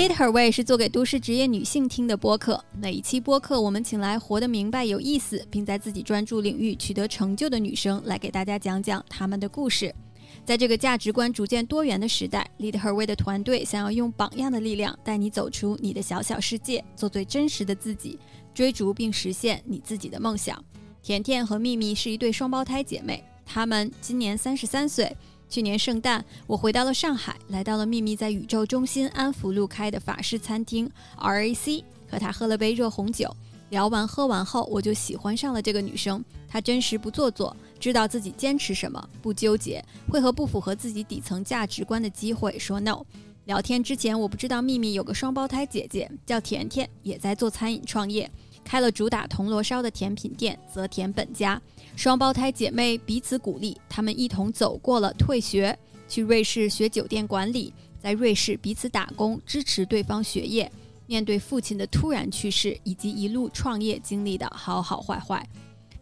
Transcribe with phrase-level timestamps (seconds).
[0.00, 2.64] Lead Her Way 是做给都市职业女性听的播客。
[2.72, 9.94] 每一期播客，我们请来活得明白、有意思，并在自己专注领域取得成就的女生，来给大家讲讲她们的故事。
[10.42, 18.18] 在这个价值观逐渐多元的时代，Lead Her Way 的团队想要用榜样的力量，带你走出你的小小世界，做最真实的自己，
[18.54, 20.64] 追逐并实现你自己的梦想。
[21.02, 25.14] 甜甜和秘密是一对双胞胎姐妹，她们今年三十三岁。
[25.50, 33.36] 去年圣诞，我回到了上海，来到了秘密在宇宙中心安福路开的法式餐厅 RAC，和她喝了杯热红酒。
[33.70, 36.24] 聊完喝完后，我就喜欢上了这个女生。
[36.48, 43.04] 她真实不做作，知道自己坚持什么，不纠结，会和不符合自己底层价值观的机会说 no。
[43.46, 48.30] 聊天之前，我不知道秘密有个双胞胎姐姐叫甜甜，也在做餐饮创业，
[48.70, 51.60] 开了主打铜锣烧的甜品店泽田本家。
[51.96, 55.76] 双胞胎姐妹彼此鼓励，她们一同走过了退学，
[56.08, 60.70] 去瑞士学酒店管理，在瑞士彼此打工，支持对方学业。
[61.08, 65.44] 面对父亲的突然去世，以及一路创业经历的好好坏坏。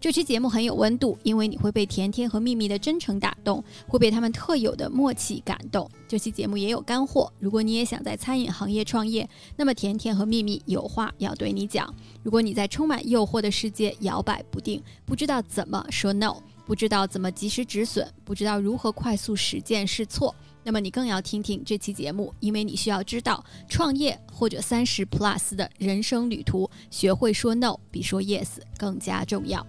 [0.01, 5.91] 这期节目很有温度，因为你会被甜甜和秘密的真诚打动，会被他们特有的默契感动。
[6.07, 11.93] 这期节目也有干货，如果你也想在餐饮行业创业，那么甜甜和秘密有话要对你讲。
[12.23, 20.33] 如果你在充满诱惑的世界摇摆不定，不知道怎么说 no，不知道怎么及时止损，不知道如何快速实践试错，
[20.63, 29.67] 那么你更要听听这期节目，因为你需要知道创业或者三十 plus 的人生旅途，学会说 no 比说 yes 更加重要。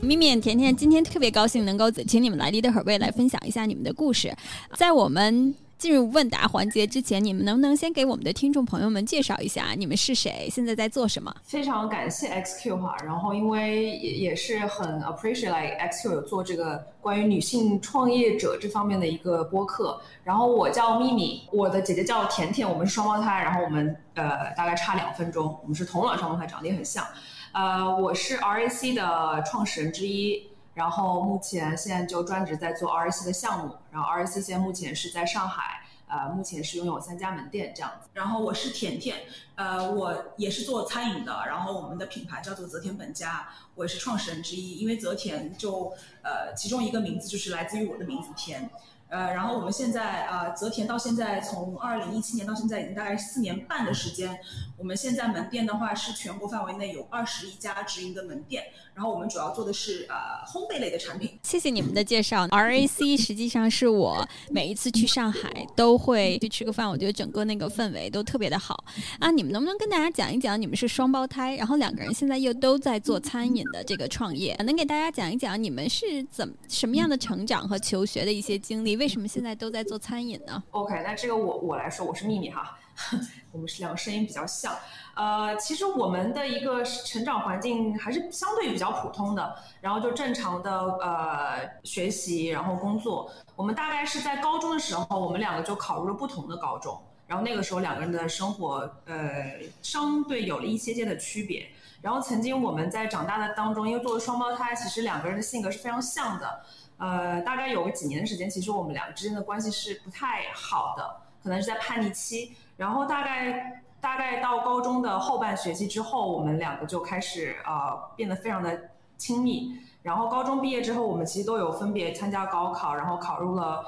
[0.00, 4.32] 咪咪、甜甜，今天特别高兴能够请你们来 Leader 会来分享一下你们的故事。
[4.74, 11.34] 在我们进入问答环节之前，你们能不能先给我们的听众朋友们介绍一下你们是谁，现在在做什么？
[11.42, 20.00] 非常感谢 XQ 哈，然后因为也也是很 appreciate XQ 有做这个关于女性创业者这方面的一个播客。
[20.22, 27.04] 然后我叫咪咪，我的姐姐叫甜甜，我们是双胞胎，然后我们呃大概差两分钟，我们是同卵双胞胎，长得也很像。
[27.52, 38.08] 呃，我是 RAC 的创始人之一，然后目前现在就专职在做 RAC 的项目，然后 RAC 现在目前是在上海，呃，目前是拥有三家门店这样子。
[38.12, 39.22] 然后我是甜甜，
[39.54, 45.92] 呃，我也是做餐饮的，然后我们的品牌叫做泽田本家，我也是创始人之一，因为泽田就
[46.22, 48.70] 呃其中一个名字就是来自于我的名字甜。
[49.08, 54.38] 呃，然后我们现在啊，泽田到现在从二零一七年到现在已经大概四年半的时间。
[54.76, 58.64] 我们现在门店的话是全国范围内有二十一家直营的门店。
[58.94, 61.38] 然后我们主要做的是呃烘焙类的产品。
[61.44, 62.46] 谢谢你们的介绍。
[62.48, 68.84] RAC 实际上是我每一次去上海都会去吃个饭，我觉得整个那个氛围都特别的好
[69.20, 69.30] 啊。
[69.30, 78.97] 你们能不能跟大家讲一讲，你们是双胞胎，然后两个人现在又都在做餐饮的这个创业，能给大家讲一讲你们是怎么什么样的成长和求学的一些经历？
[78.98, 82.76] 为什么现在都在做餐饮呢？OK，那这个我我来说，我是秘密哈，
[83.52, 84.74] 我们是两个声音比较像。
[85.14, 90.70] 呃，其实我们的一个成长环境还是相对比较普通的，然后就正常的
[91.00, 93.30] 呃学习，然后工作。
[93.54, 101.68] 我们大概是在高中的时候，我们两个就考入了不同的高中，然后那个时候两个人的生活呃相对有了一些些的区别。
[102.00, 106.60] 然后曾经我们在长大的当中，因为作为双胞胎，其实两个人的性格是非常像的。
[106.98, 112.52] 呃，大概有个几年的时间，其实我们两个之间的关系是不太好的，可能是在叛逆期。
[112.76, 113.82] 然后大概。
[114.00, 119.72] 大概到高中的后半学期之后，我们两个就开始呃变得非常的亲密。
[120.04, 123.84] 然后高中毕业之后，我们其实都有分别参加高考，然后考入了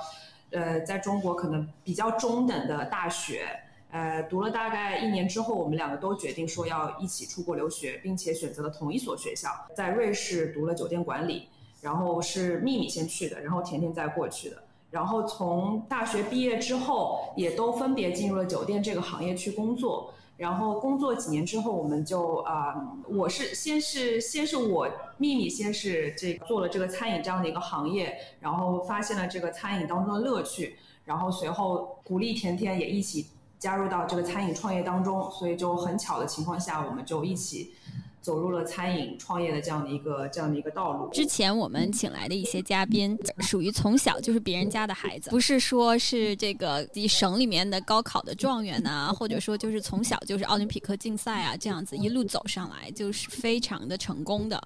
[0.51, 3.57] 呃在中国可能比较中等的大学。
[3.93, 11.49] 呃，读了大概一年之后，我们两个都决定说要一起出国留学，并且选择了同一所学校，在瑞士读了酒店管理。
[11.81, 14.63] 然后是秘密先去的，然后甜甜再过去的。
[14.91, 20.13] 然后从大学毕业之后，也都分别进入了酒店这个行业去工作。
[20.37, 22.75] 然后工作几年之后，我们就啊，
[23.09, 33.27] 我是先是先是我秘密先是这个做了这个餐饮这样的一个行业，然后发现了这个餐饮当中的乐趣，然后随后鼓励甜甜也一起
[33.59, 37.75] 加入到这个餐饮创业当中，所以就很巧的情况下，我们就一起。
[38.21, 41.09] 走入了餐饮创业的这样的一个这样的一个道路。
[41.11, 54.63] 之前我们请来的一些嘉宾，属于从小就是别人家的孩子，不是说是这个省里面的高考的状元呐，或者说就是从小就是奥林匹克竞赛啊这样子一路走上来，就是非常的成功的。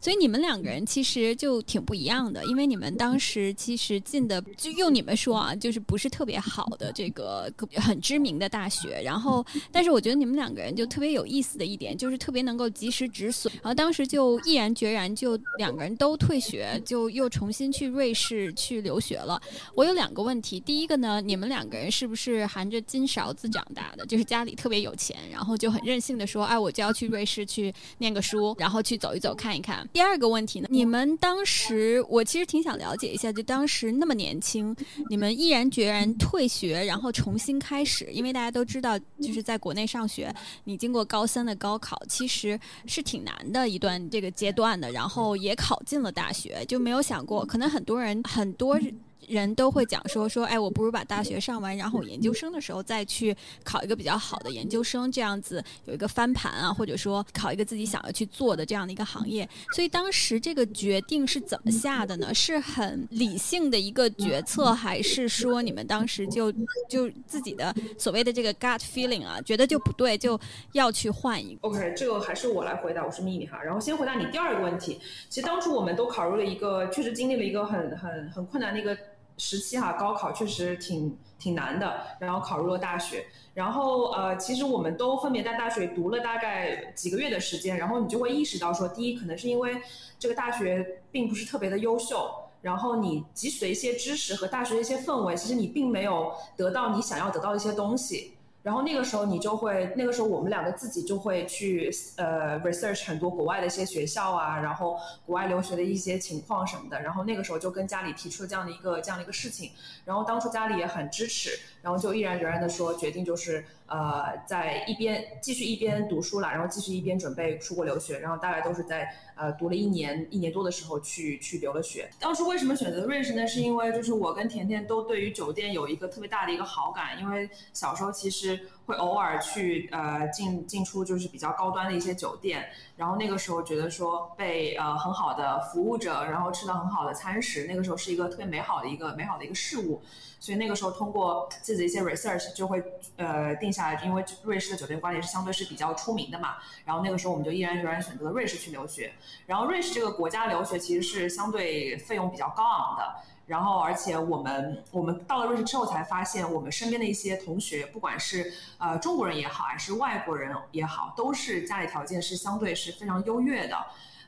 [0.00, 9.00] 所以你们两个人其实就挺不一样的，因为你们当时其实进的，就用你们说啊，就是不是特别好的这个很知名的大学。
[9.02, 12.97] 然后，但是我觉得你们两个人就特别有意思的一点，就是特别能够及时。
[12.98, 19.40] 失止损，然后当时就毅然决然就两个人都退学，就又重新去瑞士去留学了。
[19.72, 24.04] 我有两个问题，第一个呢，你们两个人是不是含着金勺子长大的？
[24.06, 29.88] 就是家里特别有钱，然后就很任性的说，哎，我就要去瑞士去念个书，然后去走一走看一看。
[29.92, 34.74] 第二个问题呢，你们当时我其实挺想了解一下，就当时那么年轻，
[35.08, 40.34] 你们毅然决然退学，然后重新开始，因为大家都知道，就是在国内上学，
[40.64, 48.78] 你经过高三的高考，其实是挺难的一段这个阶段的，然后也考进了大学，就没有想过，可能很多人很多。
[49.26, 59.48] 人都会讲说说，哎，我不如把大学上完，然后我研究生的时候再去考一个比较好的研究生，这样子有一个翻盘啊，或者说考一个自己想要去做的这样的一个行业。
[59.74, 62.32] 所以当时这个决定是怎么下的呢？
[62.32, 66.52] 是很理性的一个决策，还是说你们当时就
[66.88, 70.38] 就自己的所谓的这个 gut feeling 啊，觉得就不对，就
[70.72, 73.62] 要去换一个？OK，这个还是我来回答，我是秘密哈。
[73.62, 74.98] 然后先回答你第二个问题，
[75.28, 78.96] 其实当初我们都考入了一个，确实经历了一个很很很困难的一个。
[79.38, 83.24] 时期哈，高考确实挺挺难的，然后考入了大学，
[83.54, 89.80] 然后呃，其实我们都分别在大学读了大概几个月的时间，然后你就会意识到说，第一，可能是因为
[90.18, 92.28] 这个大学并不是特别的优秀，
[92.62, 98.37] 然后你汲取的一些知识和大学的一些氛围，其实你并没有得到你想要得到的一些东西。
[98.62, 107.00] 然后那个时候你就会，那个时候我们两个自己就会去呃 research 很多国外的一些学校啊，然后国外留学的一些情况什么的。
[107.00, 109.70] 然后那个时候就跟家里提出了这样的一个这样的一个事情。
[110.04, 118.18] 然后当初家里也很支持，然后就毅然决然的说决定就是呃在一边继续一边读书了，然后继续一边准备出国留学。
[118.18, 122.10] 然后大概都是在呃读了一年一年多的时候去去留了学。
[122.18, 123.46] 当初为什么选择瑞士呢？
[123.46, 128.57] 是因为就是我跟甜甜都对于酒店有一个特别大的一个好感，因为小时候其实。
[128.86, 140.02] 会偶尔去呃进进出就是比较高端的一些酒店，然后那个时候觉得说被呃很好的服务着，然后吃到很好的餐食，那个时候是一个特别美好的一个美好的一个事物。
[140.40, 142.80] 所以那个时候通过自己的一些 research 就会
[143.16, 146.54] 呃定下来，因为瑞士的酒店管理是相对是比较出名的嘛。
[146.84, 149.12] 然后那个时候我们就毅然决然选择了瑞士去留学。
[149.46, 153.16] 然后瑞士这个国家留学其实是相对费用比较高昂的。
[153.48, 163.76] 然后，而且我们我们到了瑞士之后才发现，我们身边的一些同学，不管是呃中国人也好，还是外国人也好，都是家里条件是相对是非常优越的，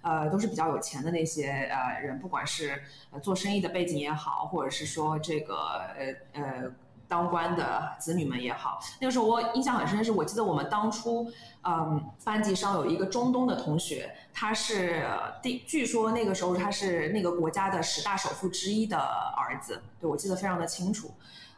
[0.00, 5.54] 呃，都是比较有钱的那些呃人，不管是呃做生意的背景也好，或者是说这个
[6.34, 6.72] 呃呃。
[7.10, 11.26] 当官的子女们也好，那个时候我印象很深，是我记得我们当初，
[11.64, 15.04] 嗯，班级上有一个中东的同学，他是
[15.42, 21.10] 第，据说那个时候他是那个国家的十大首富之一的儿子，对我记得非常的清楚，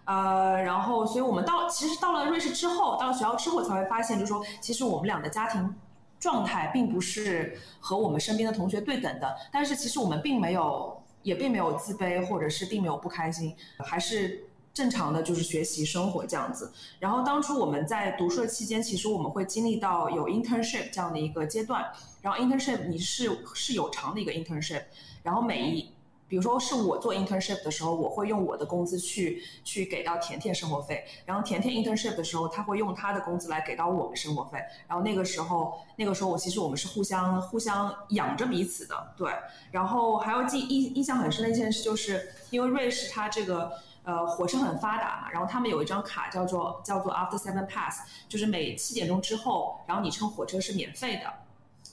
[0.06, 5.74] 呃，然后，所以我们到其实到了瑞士之后，到了学校之后才会发现，就是说，其实我们俩的家庭
[6.18, 13.54] 状态并不是和我们身边的同学对等的，但是其实我们并没有，也并没有自卑，或者是并没有不开心，
[13.84, 14.46] 还是。
[14.74, 21.84] 正常的就是学习生活这样子，然后当初我们在读书的期间，其实我们会经历到有 internship 这样的一个阶段，
[22.22, 24.84] 然后 internship 你是是有偿的一个 internship，
[25.22, 25.90] 然后每一，
[26.26, 34.58] 比如说是我做 internship 的时候，我会用我的工资去去给到甜甜生活费，然后甜甜 internship 的时候，他会用他的工资来给到我们生活费，
[34.88, 39.30] 然后那个时候那个时候我其实我们是互相互相养着彼此的，对，
[39.70, 43.70] 然后还要记印印象很深的一件事，就是因为瑞士它这个。
[44.04, 51.32] 呃，火车很发达嘛，然后他们有一张卡叫做叫做 After Seven Pass，就是每七点钟之后，然后你乘火车是免费的，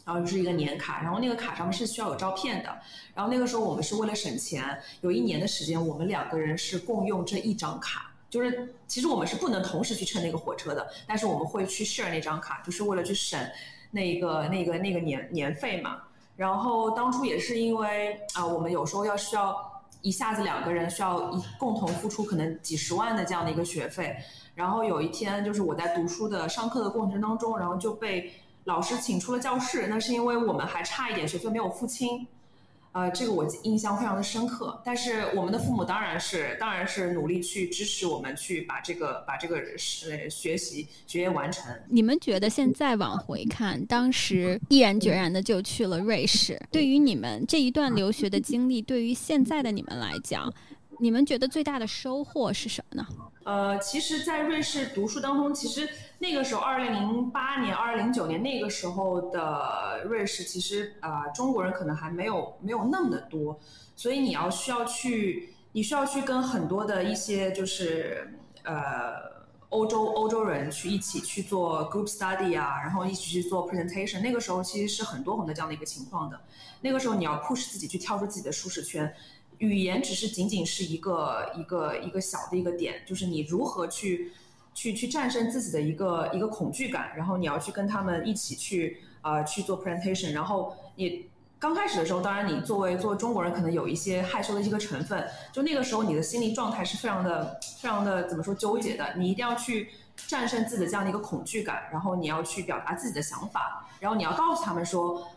[0.06, 2.76] 然后就是一个年卡，然后那个卡上面是需要有照片的，
[3.14, 13.40] 然后那个时候我们是为了省钱，有一年的时间我们两个人是共用这一张卡，就是其实我们是不能同时去乘那个火车的，但是我们会去 share 那张卡，就是为了去省
[13.92, 16.02] 那个那个那个年年费嘛，
[16.36, 19.69] 然后当初也是因为啊，我们有时候要需要。
[20.02, 24.16] 一下子两个人需要一共同付出可能几十万的这样的一个学费，
[24.56, 28.32] 然后有一天就是我在读书的上课的过程当中，然后就被
[28.64, 32.26] 老师请出了教室，那是因为我们还差一点学费没有付清。
[32.92, 41.72] 呃，这个我印象非常的深刻，但是我们的父母当然是，当然是努力去支持我们去把这个把这个是学习学业完成。
[41.88, 50.52] 你们觉得现在往回看，当时毅然决然的就去了瑞士，对于你们这一段留学的经历，对于现在的你们来讲，
[51.00, 53.08] 你们觉得最大的收获是什么呢？
[53.44, 55.88] 呃，其实，在瑞士读书当中，其实。
[56.22, 63.58] 那个时候，二零零八年、二零零九年那个时候的瑞士，其实呃，中国人可能还没有没有那么的多，
[63.96, 69.14] 所以你要需要去，你需要去跟很多的一些就是呃
[69.70, 74.20] 欧洲欧洲人去一起去做 group study 啊，然后一起去做 presentation。
[74.20, 76.38] 那个时候其实是很多很多这样的一个情况的。
[76.82, 79.14] 那个时候你要 push 自己去跳出自己的舒适圈，
[79.60, 84.34] 语言只是仅仅是一个一个一个小的一个点，就是你如何去
[84.80, 91.28] 去去战胜自己的一个一个恐惧感，然后你要去跟他们一起去呃去做 presentation，然后你。
[91.62, 95.28] 刚开始的时候，当然你作为作为中国人，可能有一些害羞的一个成分。
[95.52, 99.06] 就那个时候，你的心理状态是非常的、非常的怎么说纠结的。
[99.18, 99.90] 你一定要去
[100.26, 105.28] 战胜自己的这样的一个恐惧感，然后你要去表达自己的想法，然后你要告诉他们说，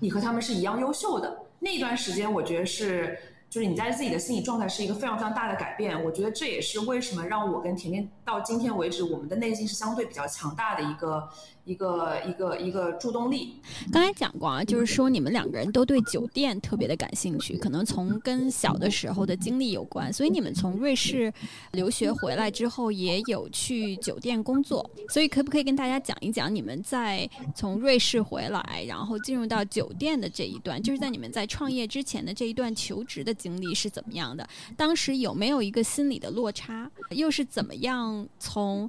[0.00, 1.32] 你和他们是一样优秀的。
[1.60, 3.16] 那段时间，我觉得是。
[3.52, 11.28] 就是你在自己的心理状态是一个非常非常大的改变，我觉得这也是为什么让我跟甜甜到今天为止，我们的内心是相对比较强大的一个
[11.64, 13.60] 一个一个一个助动力。
[13.92, 21.32] 刚才讲过啊，就是说你们两个人都对酒店特别的感兴趣，可能从跟小的时候的经历有关，所以你们从瑞士
[21.72, 33.32] 留学回来之后也有去酒店工作，所以可不可以跟大家讲一讲你们在从瑞士回来，然后进入到酒店的这一段，就是在你们在创业之前的这一段求职的。
[33.42, 34.48] 经历是怎么样的？
[34.76, 36.88] 当时有没有一个心理的落差？
[37.10, 38.88] 又是怎么样从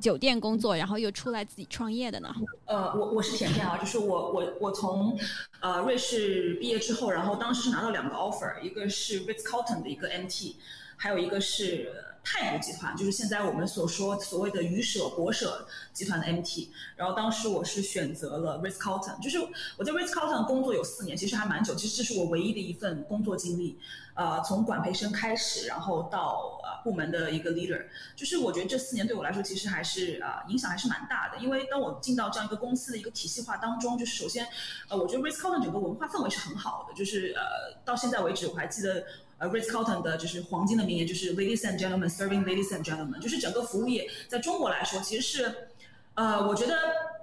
[0.00, 2.34] 酒店工作，然后又出来自己创业的呢？
[2.66, 5.18] 呃，我我是甜甜啊，就是我我我从
[5.60, 10.56] 呃瑞士毕业之后，然后当时是拿到两个 offer，一个是 Ritz Carlton 的一个 MT，
[11.02, 11.92] 还有一个是。
[12.24, 19.40] 泰国集团就是现在我们所说所谓的鱼舍博舍集团的 MT，然后当时我是选择了 Ritz Carlton，就是
[19.76, 23.76] 我在 Ritz Carlton 工作有四年，其实还蛮久，其实这是我唯一的一份工作经历，
[24.14, 34.46] 呃，从管培生开始，然后到呃部门的一个 leader，就是我觉得这四年对我来说其实还是啊影响还是蛮大的，因为当我进到这样一个公司的一个体系化当中，就是首先
[34.88, 39.04] 呃我觉得 Ritz Carlton 整个文化氛围是很好的，就是呃到现在为止我还记得。
[39.48, 45.68] ，Ritz Carlton 的就是黄金的名言，就是 Ladies and gentlemen serving ladies and gentlemen，就是整个服务业在中国来说，其实是，
[46.14, 46.76] 呃，我觉得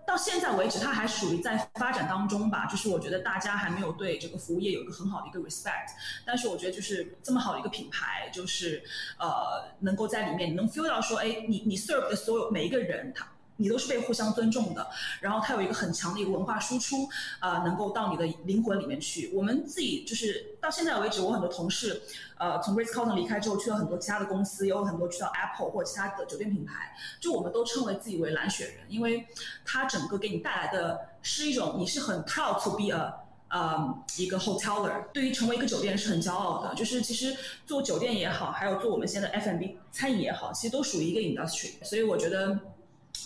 [0.05, 2.65] 到现在为止，它还属于在发展当中吧。
[2.65, 5.89] 就是我觉得大家还没有对这个服务业有一个很好的一个 respect。
[6.25, 8.83] 但是我觉得就是这么好的一个品牌，就是
[9.17, 13.27] 呃，能够在里面能 feel 到说，哎，你你 serve 的所有每一个人，他。
[13.61, 14.87] 你都是被互相尊重的，
[15.19, 17.09] 然后它有一个很强的一个文化输出，
[17.41, 19.31] 呃，能够到你的灵魂里面去。
[19.33, 22.01] 我们自己就是到现在为止，我很多同事，
[22.37, 29.27] 呃，从 Ritz Carlton 离开之后，去了很多其他的公司，也有很多去到 Apple 或其他的酒店品牌，就我们都称为自己为蓝雪人，因为
[29.65, 33.13] 它整个给你带来的是一种你是很 proud to be a，
[33.49, 36.73] 呃，一个 hoteler，对于成为一个酒店是很骄傲的。
[36.75, 37.35] 就是其实
[37.65, 42.57] 做酒店也好，还有做我们现在 F&B 餐饮也好，其实都属于一个 industry，所以我觉得。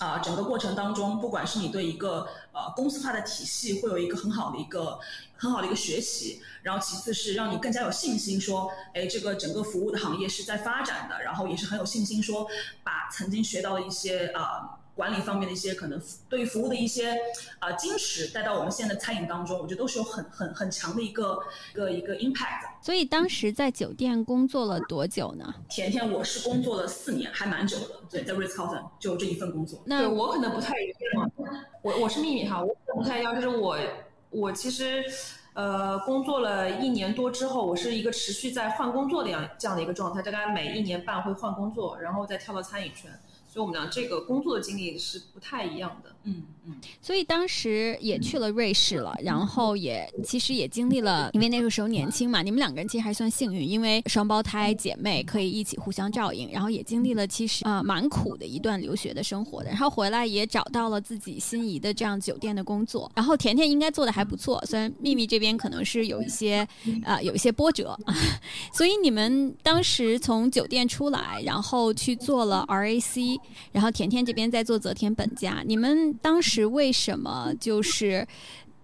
[0.04, 5.00] 啊，整个过程当中，不管是你对一个呃公司化的体系会有一个很好的一个
[5.38, 12.46] 很好的一个学习，然后其次是让你更加有信心说，哎，这个整个服务的行业是在发展的，然后也是很有信心说，
[12.84, 14.78] 把曾经学到的一些啊。
[14.96, 17.18] 管理方面的一些可能对于服务的一些
[17.60, 21.40] 啊矜持带到我们现在的餐饮当中，我觉得都是有很很很强的一个
[21.74, 22.70] 一个一个 impact。
[22.82, 25.54] 所以当时在酒店工作了多久呢？
[25.70, 27.86] 甜甜，我是工作了四年，还蛮久的。
[28.10, 29.82] 对，在 Ritz Carlton 就这一份工作。
[29.86, 31.32] 那我可能不太一样，
[31.82, 33.78] 我我是秘密哈，我不太一样，就是我
[34.30, 35.04] 我其实
[35.54, 43.12] 呃工作了一年多之后，我是一个持续在换工作的样这样的一个状态，大概每一年半会换工作，然后再跳到餐饮圈。
[43.54, 46.74] 所以我们俩这个工作的经历是不太一样的，嗯嗯。
[47.00, 66.68] 所以当时也去了瑞士了，然后也其实也经历了，因为那个时候年轻嘛，你们两个人其实还算幸运，因为双胞胎姐妹可以一起互相照应，然后也经历了其实啊蛮苦的一段留学的生活的，然后回来也找到了自己心仪的这样酒店的工作，然后甜甜应该做的还不错，虽然秘密这边可能是有一些
[67.04, 67.96] 啊有一些波折，
[68.74, 73.43] 所以你们当时从酒店出来，然后去做了 RAC。
[73.72, 78.28] 然后甜甜这边在做泽田本家，你们当时为什么就是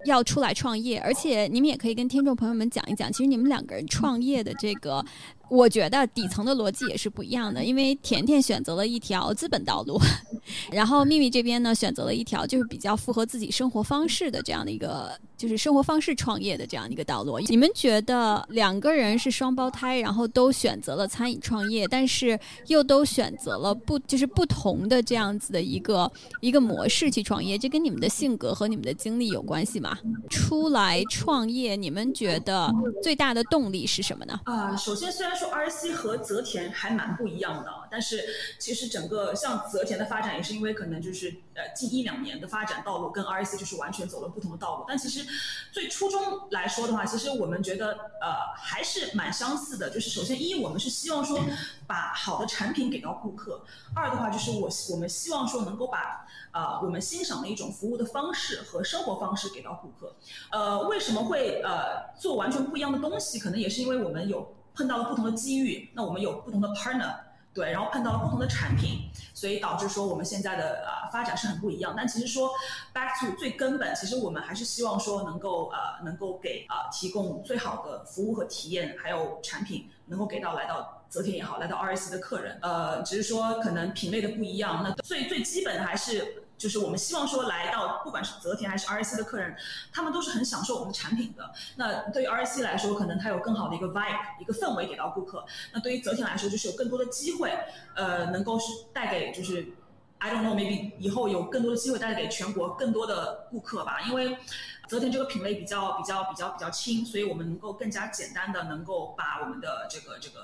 [0.06, 1.00] 要出来创业？
[1.00, 5.06] 而且你们也可以跟听众朋友们讲一讲，其实你们两个人创业的这个。
[5.50, 10.00] 我觉得底层的逻辑也是不一样的，因为甜甜选择了一条资本道路，
[10.72, 17.40] 然后秘密这边呢选择了一条就是比较符合自己生活方式的这样的一个就是生活方式创业的这样的一个道路。
[17.40, 29.98] 你们觉得两个人是双胞胎，然后都选择了餐饮创业，但是又都选择了不就是不同的这样子的一个一个模式去创业，这跟你们的性格和你们的经历有关系吗？
[30.30, 34.40] 出来创业，你们觉得最大的动力是什么呢？
[34.44, 35.39] 啊，首先虽然。
[35.40, 38.22] 说 RC 和泽田还蛮不一样的，但是
[38.60, 44.86] 其实整个像泽田的发展也是因为可能就是呃近一两年的发展道路跟 RC 就是完全走了不同的道路。
[44.86, 45.26] 但其实
[45.72, 47.92] 最初衷来说的话，其实我们觉得
[48.22, 49.90] 呃还是蛮相似的。
[49.90, 51.40] 就是首先一，我们是希望说
[51.88, 53.62] 把好的产品给到顾客；
[53.96, 60.14] 二的话就是我我们希望说能够把呃我们欣赏的一种服务的方式和生活方式给到顾客。
[60.52, 63.40] 呃，为什么会呃做完全不一样的东西？
[63.40, 64.56] 可能也是因为我们有。
[64.80, 67.14] 碰到了不同的机遇，那我们有不同的 partner，
[67.54, 71.94] 对，然后碰到了不同的产品，所以导致说我们现在的呃发展是很不一样。
[71.98, 72.50] 但其实说
[72.94, 84.82] back to 最根本，其实我们还是希望说能够呃能够给呃提供最好的服务和体验，还有产品能够给到来到泽田也好，来到 R S 的客人，呃，只是说可能品类的不一样。
[84.82, 86.46] 那最最基本的还是。
[86.60, 89.56] 就是我们希望说，来到不管是泽田还是 R C 的客人，
[89.94, 91.50] 他们都是很享受我们的产品的。
[91.78, 95.46] 那对于 R C 来说，可能它有更好的一个 vibe，一个氛围给到顾客。
[95.72, 97.58] 那对于泽田来说，就是有更多的机会，
[97.96, 99.66] 呃，能够是带给就是
[100.18, 104.02] I don't know maybe 以后有更多的机会带给全国更多的顾客吧。
[104.02, 104.38] 因为
[104.86, 110.42] 泽田这个品类比较比较比较比较轻，所以我们能够更加简单的能够把我们的这个这个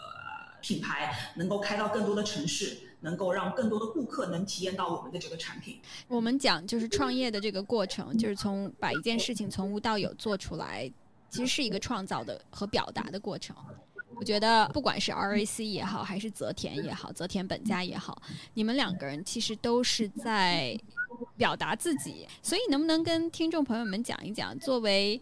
[0.61, 2.94] 品牌能够开到更多的城市。
[3.05, 5.79] 能够让更多的顾客能体验到我们的这个产品。
[6.07, 10.91] 我们讲就是创业的这个过程，就是从把一件事情从无到有做出来，
[11.29, 13.55] 其实是一个创造的和表达的过程。
[14.15, 18.21] 我觉得不管是 RAC 也好，还是泽田也好，泽田本家也好，
[18.55, 20.77] 你们两个人其实都是在
[21.37, 22.27] 表达自己。
[22.41, 25.21] 所以能不能跟听众朋友们讲一讲，作为？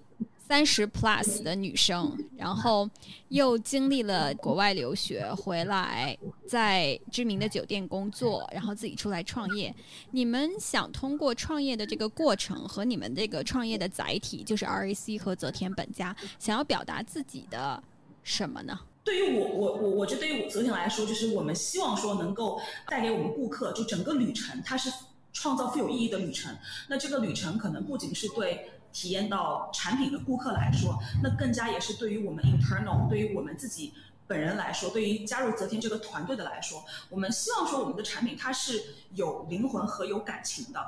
[0.53, 2.88] 三十 plus 的女生，然后
[3.29, 9.74] 又经历了国外留学回来，在知名的酒店工作，然后自己出来创业。
[10.12, 17.81] 你们想通过创业的这个过程和你们这个创业的载体，就是 RAC 和泽田本家，想要表达自己的
[18.22, 18.79] 什么呢？
[19.03, 24.93] 对于我，我我我觉得对于我泽田来说，就是我们希望说能够带给我们顾客，就整个旅程，它是
[25.31, 26.55] 创造富有意义的旅程。
[26.89, 28.69] 那这个旅程可能不仅是对。
[28.93, 33.91] 体验到产品的顾客来说，那更加也是对于我们 internal，对于我们自己
[34.27, 38.81] 本人来说，对于加入泽天这个团队的来说，我们希望说我们的产品它是
[39.15, 40.79] 有灵魂和有感情的。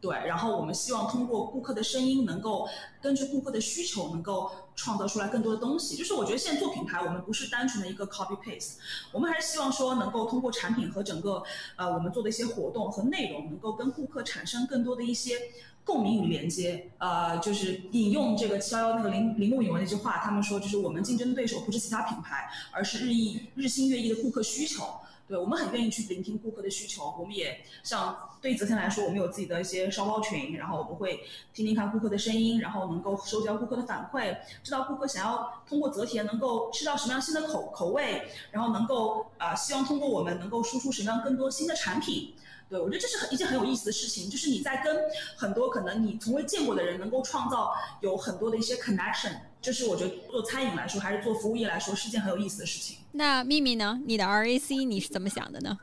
[0.00, 2.68] 对，然后我们希望通过顾客的声音，能够
[3.00, 5.96] 根据顾客的需求，能够创造出来更多的东西。
[5.96, 8.74] 就是我觉得现在做品牌，我们不是单纯的一个 copy paste，
[9.12, 11.42] 我们还是希望说能够通过产品和整个
[11.76, 15.38] 呃我们做的一些活动和内容，能够跟顾客产生更多的一些
[15.84, 16.90] 共鸣与连接。
[16.98, 24.84] 呃，就是引用这个七幺幺那个铃铃木允文那句话，他们说就是我们竞争对手不是其他品牌，而是日益日新月异的顾客需求。
[25.26, 31.18] 对我们很愿意去聆听顾客的需求，我们也像对泽天来说，我们有自己的一些烧包群，然后我们会
[31.54, 42.34] 听听看顾客的声音，然后能够收集到顾客的反馈，知道顾客想要通过泽田能够吃到什么样新的口口味，然后能够啊希望通过我们能够输出什么样更多新的产品。
[42.68, 44.96] 对我觉得这是很一件很有意思的事情，就是你在跟
[45.36, 49.36] 很多可能你从未见过的人，能够创造有很多的一些 connection。
[49.60, 52.98] 就是我觉得做餐饮来说，还是做服务业来说，是件很有意思的事情。
[53.12, 54.00] 那秘密呢？
[54.04, 55.78] 你的 RAC 你是怎么想的呢？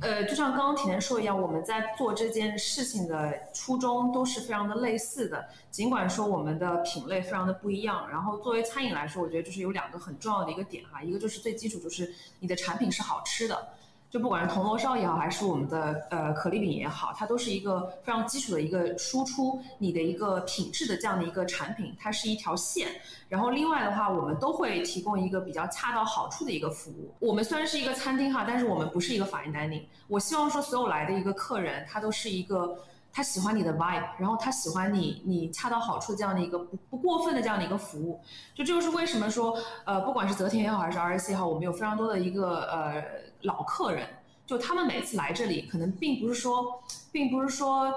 [0.00, 5.48] 呃，就像刚刚甜甜说一样，我们在做这件事情的初衷都是非常的类似的。
[5.70, 13.68] 尽管说我们的品类非常的不一样，然后作为餐饮来说，我觉得就是有两个很重要的一个点哈，一个就是最基础，就是你的产品是好吃的。
[14.16, 22.88] 就不管是铜锣烧也好，还是我们的呃可丽饼也好，它都是一个非常基础的一个输出你的一个品质的这样的一个产品，它是一条线。
[23.28, 27.12] 然后另外的话，我们都会提供一个比较恰到好处的一个服务。
[27.18, 29.82] 我们虽然是一个餐厅哈，但是我们不是一个法印 dining。
[30.08, 32.74] 我希望说所有来的一个客人，他都是一个。
[33.12, 38.20] 他喜欢你的 vibe，然后他喜欢你，你恰到好处这样的一个不不过分的这样的一个服务，
[38.54, 43.02] 就这就是为什么说，呃，不管是泽田也好，还是 RSC 也好，我们有非常多的一个呃
[43.42, 44.06] 老客人，
[44.46, 47.92] 就他们每次来这里，可能并不是说，并不是说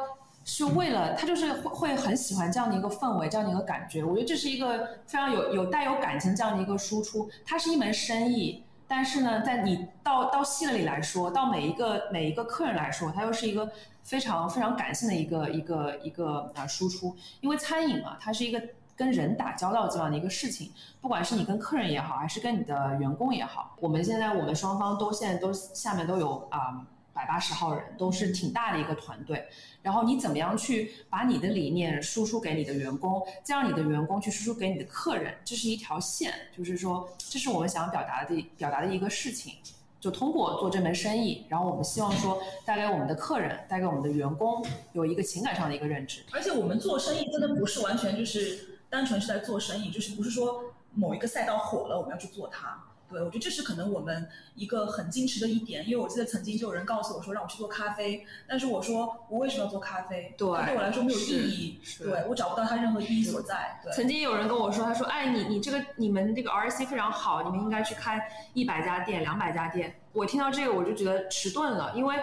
[0.45, 4.03] 是为了他就是会会很喜欢这样的一个氛围，这样的一个感觉。
[4.03, 8.63] 我觉得这是一个非常有有带有感情这样的一个输出，它是一门生意。
[8.87, 13.71] 但是呢，在你到到细了里来说，到每一个每一个客人来说，它又是一个
[14.01, 17.15] 非常非常感性的一个一个一个啊输出。
[17.41, 18.59] 因为餐饮嘛，它是一个
[18.99, 26.85] 跟人打交道这样的一个事情，不管是你跟客人也好，还是跟你的员工也好，我们现在我们双方都现在都下面都有啊。
[27.11, 29.45] 百八十号人都是挺大的一个团队，
[29.81, 39.55] 然后你怎么样去把你的理念输出给你的员工，再让你的员工去输出给你的客人，这是一条线，就是说这是我们想要表达的表达的一个事情。
[39.99, 46.23] 就通过做这门生意，然后我们希望说带给我们的客人，带给我们的员工有一个情感上的一个认知。
[46.31, 50.73] 而且我们做生意真的不是完全就是单纯是在做生意，就是不是说。
[50.95, 52.83] 某一个赛道火了，我们要去做它。
[53.11, 60.33] 对，我觉得这是可能我们一个很矜持的一点，因为我记得曾经就有人告诉我说让我去做咖啡，但是我说我为什么要做咖啡？
[60.35, 63.79] 对，对我来说没有意义，对我找不到它任何意义所在。
[63.83, 68.19] 对，曾经有人跟我说，他说，哎，你你这个你们这个 RC 非常好，你们应该去开
[68.55, 69.95] 一百家店、两百家店。
[70.13, 72.15] 我听到这个我就觉得迟钝了，因为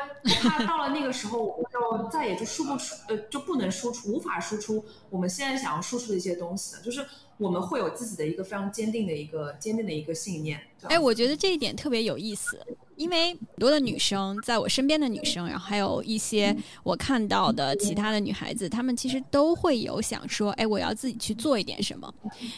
[0.42, 7.07] 怕到了那个时候，我们就再也就输不出，呃，就不能输出，无法输出我们现在想要输出的一些东西，就是。
[7.38, 10.59] 我们会有自己的一个非常坚定的一个坚定的一个信念。
[10.85, 12.59] 哎，我觉得这一点特别有意思。
[12.96, 22.12] 因为很多的女生，在我身边的女生，然后还有一些我看到的其他的女孩子，她们其实都会有想说，哎，我要自己去做一点什么。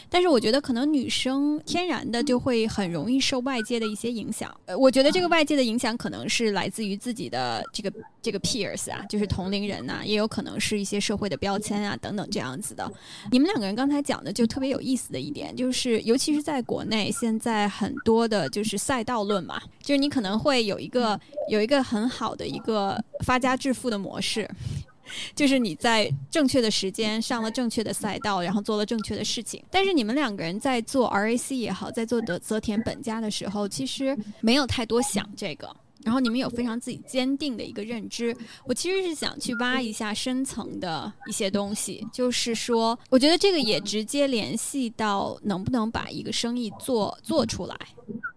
[0.09, 4.49] 但是我觉得可能女生天然的就会很容易受外界的一些影响。
[4.65, 12.89] 呃，我觉得这个外界的影响可能是来自于自己的这个这个 peers 啊，就是同龄人呐，也有可能是一些社会的标签啊等等这样子的。
[13.29, 20.28] 你们两个人刚才讲的就特别有意思的一点，就是尤其是在国内，现在很多的就是赛道论嘛，就是你可能。
[20.29, 24.47] 可能会有一个有一个很好的一个发家致富的模式，
[25.33, 29.59] 就是你在正确的时间上了正确的赛道，然后做了正确的事情。
[29.71, 35.75] 但是你们两个人在做 RAC 也好，在做的泽田本家的时候，其实没有太多想这个。
[36.03, 38.35] 然后你们有非常自己坚定的一个认知。
[38.65, 47.77] 我其实是想去挖一下深层的一些东西，就是说，我觉得这个也直接联系到能不能把一个生意做做出来。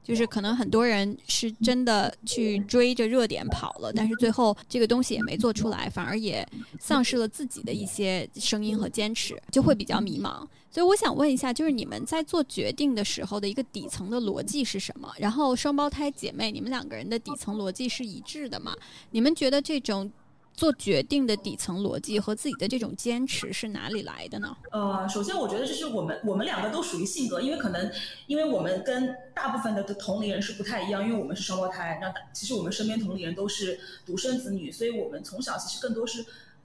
[0.02, 6.46] 就是可能很多人是真的去追着热点跑了，但是最后这个东西也没做出来，反而也
[6.80, 10.44] 丧失了自己的一些声音和坚持，就会比较迷茫。
[10.72, 15.12] 所以我想问一下，就是你们在做决定的时候的一个底层的逻辑是什么？
[15.18, 18.74] 然后双胞胎姐妹，你们两个人的底层逻辑是一致的吗？
[19.10, 20.10] 你们觉得这种？
[20.54, 24.54] 做决定的底层逻辑和自己的这种坚持是哪里来的呢？
[24.70, 27.90] 呃，首先我觉得这是我们我们两个都属于性格，因为可能
[28.26, 36.22] 因为我们跟大部分的同龄人是不太一样，因为我们是双胞胎，那其实我们身边同龄人都是独生子女，所以我们从小其实更多是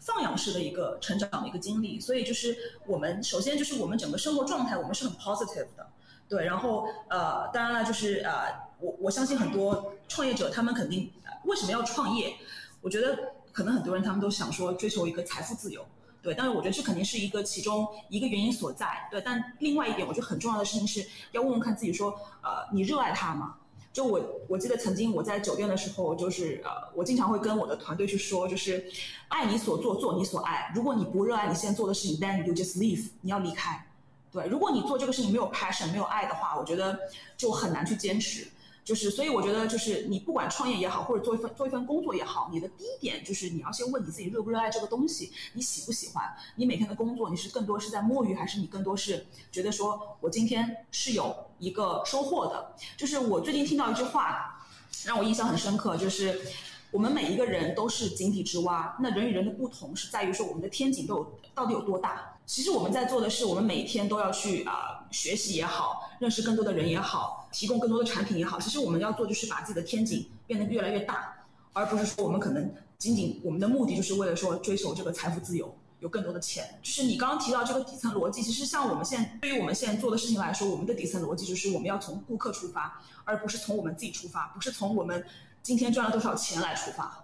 [0.08, 5.86] 放养式的一个成长的一个经历，所以就是我们首先就是我们整个生活状态我们是很 positive 的，
[6.30, 8.48] 对，然后呃，当然了，就是呃，
[8.80, 11.12] 我我相信很多创业者他们肯定
[11.44, 12.34] 为什么要创业，
[12.82, 13.34] 我觉得。
[13.58, 15.84] 可能很多人他们都想说追求一个财富自由，
[16.22, 19.20] 对，但是我觉得这肯定是一个其中一个原因所在，对。
[19.20, 22.12] 但另外一点，我觉得很重要的事情是要问问看自己说，
[22.44, 23.56] 呃，你热爱它吗？
[23.98, 28.86] 就我我记得曾经我在酒店的时候，就是呃，我经常会跟我的团队去说，就是
[29.28, 30.72] 爱你所做，做你所爱。
[30.76, 33.84] 如果你不热爱你现在做的事情，then you just leave，你要离开。
[34.32, 36.96] 对，如果你做这个事情没有 passion，没有爱的话，我觉得
[37.38, 38.48] 就很难去坚持。
[38.88, 46.24] 就是，所以我觉得，就是你不管创业也好，或者做一份做一份工作也好，你的第一点就是你要先问你自己热不热爱这个东西，你喜不喜欢？
[46.56, 52.76] 你每天的工作，你是更多是在摸鱼，还是你更多是觉得说我今天是有一个收获的？
[52.96, 54.66] 就是我最近听到一句话，
[55.04, 56.40] 让我印象很深刻，就是
[56.92, 62.34] 我们每一个人都是井底之蛙，那人与人的不同是在于说我们的天井都有到底有多大？
[62.46, 68.60] 其实我们在做的是，我们每天都要去啊学习也好，认识更多的人也好，提供更多的产品也好。
[68.60, 71.34] 其实我们要做就是把自己的天井变得越来越大，
[71.74, 76.80] 而不是说我们可能仅仅我们的目的就是为了说追求这个财富自由，有更多的钱。
[76.82, 85.24] 就是你刚刚提到这个底层逻辑，其实像我们现在对于我们现在做的事情来说，我们的底层逻辑就是我们要从顾客出发，而不是从我们自己出发，不是从我们
[85.62, 87.24] 今天赚了多少钱来出发。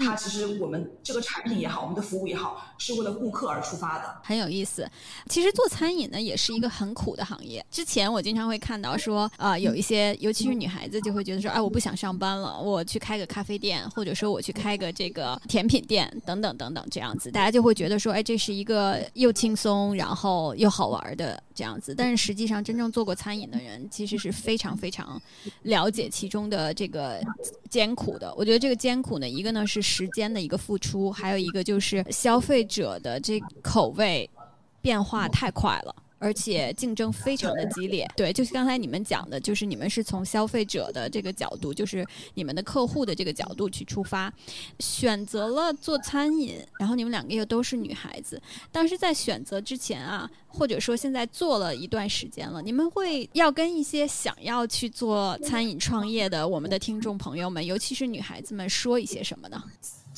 [0.00, 4.88] 它其实我们这个产品也好，我们的服务也好，是为了顾客而出发的，很有意思。
[5.28, 7.64] 其实做餐饮呢，也是一个很苦的行业。
[7.70, 21.94] 之前我经常会看到说，啊，有一些尤其是女孩子就会觉得说，哎，我不想上班了，我去开个咖啡店，或者说我去开个这个甜品店，等等等等这样子，大家就会觉得说，哎，这是一个又轻松然后又好玩的这样子。
[21.94, 25.20] 但是实际上，真正做过餐饮的人，其实是非常非常
[25.64, 27.20] 了解其中的这个
[27.68, 28.34] 艰苦的。
[28.34, 29.90] 我觉得这个艰苦呢，一个呢是。
[29.90, 34.30] 时间的一个付出，还有一个就是消费者的这口味
[34.80, 35.94] 变化太快了。
[36.20, 44.30] 而且竞争非常的激烈，对，就是刚才你们讲的，就是你们是从消费者的这个角度，就是你们的客户的这个角度去出发，
[44.78, 59.64] 选择了做餐饮，然后你们两个又都是女孩子，但是在选择之前啊，或者说现在做了一段时间了，你们会要跟一些想要去做餐饮创业的我们的听众朋友们，尤其是女孩子们说一些什么呢？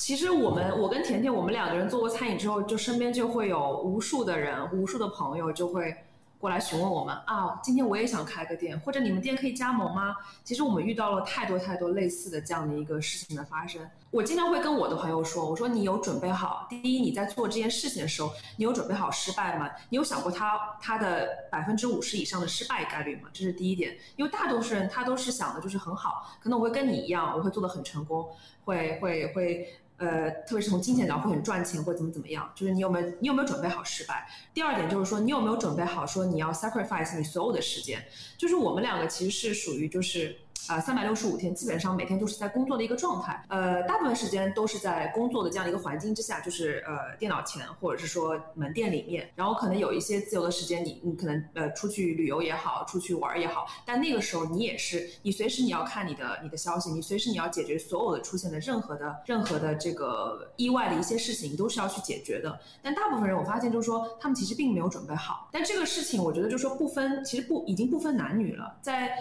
[0.03, 5.95] 其实我们，我跟甜甜，我们两个人做过餐饮之后，就身边就会有无数的人，无数的朋友就会
[6.41, 10.17] 过来询问我们啊，今天我也想开个店，或者你们店可以加盟吗？
[10.43, 13.81] 其实我们遇到了太多太多类似的这样的一个事情的发生。
[14.11, 16.67] 我经常会跟我的朋友说，我说你有准备好？
[16.69, 19.71] 第一，你在做这件事情的时候，你有准备好失败吗？
[19.89, 23.29] 你有想过他他的百分之五十以上的失败概率吗？
[23.33, 23.97] 这是第一点。
[24.17, 28.29] 因为大多数人他都是想的就是很好，可能我会跟你一样，我会做的很成功，
[28.65, 29.73] 会会会。
[30.03, 34.27] 呃，特别是从金钱角度会很赚钱，或怎么怎么样，就是你有没有你有没有准备好失败？
[34.53, 38.05] 第二点就是说，你有没有准备好说你要 sacrifice 你所有的时间？
[38.37, 40.37] 就是我们两个其实是属于就是。
[40.69, 43.45] 啊，三百六十五天，基本上每天都是在工作的一个状态。
[43.49, 49.29] 呃，大部分时间都是在工作的这样一个环境之下，就是呃电脑前或者是说门店里面。
[49.35, 53.67] 然后可能有一些自由的时间，你你可能呃出去旅游也好，出去玩也好。
[53.85, 62.59] 但那个时候你也是，你随时你要看你的你的消息，你随时你要解决所有的出现的任何的任何的这个意外的一些事情，都是要去解决的。
[62.81, 65.49] 但大部分人我发现就是说，他们其实并没有准备好。
[65.51, 69.13] 但这个事情我觉得就是说不分，其实不已经不分男女了，在。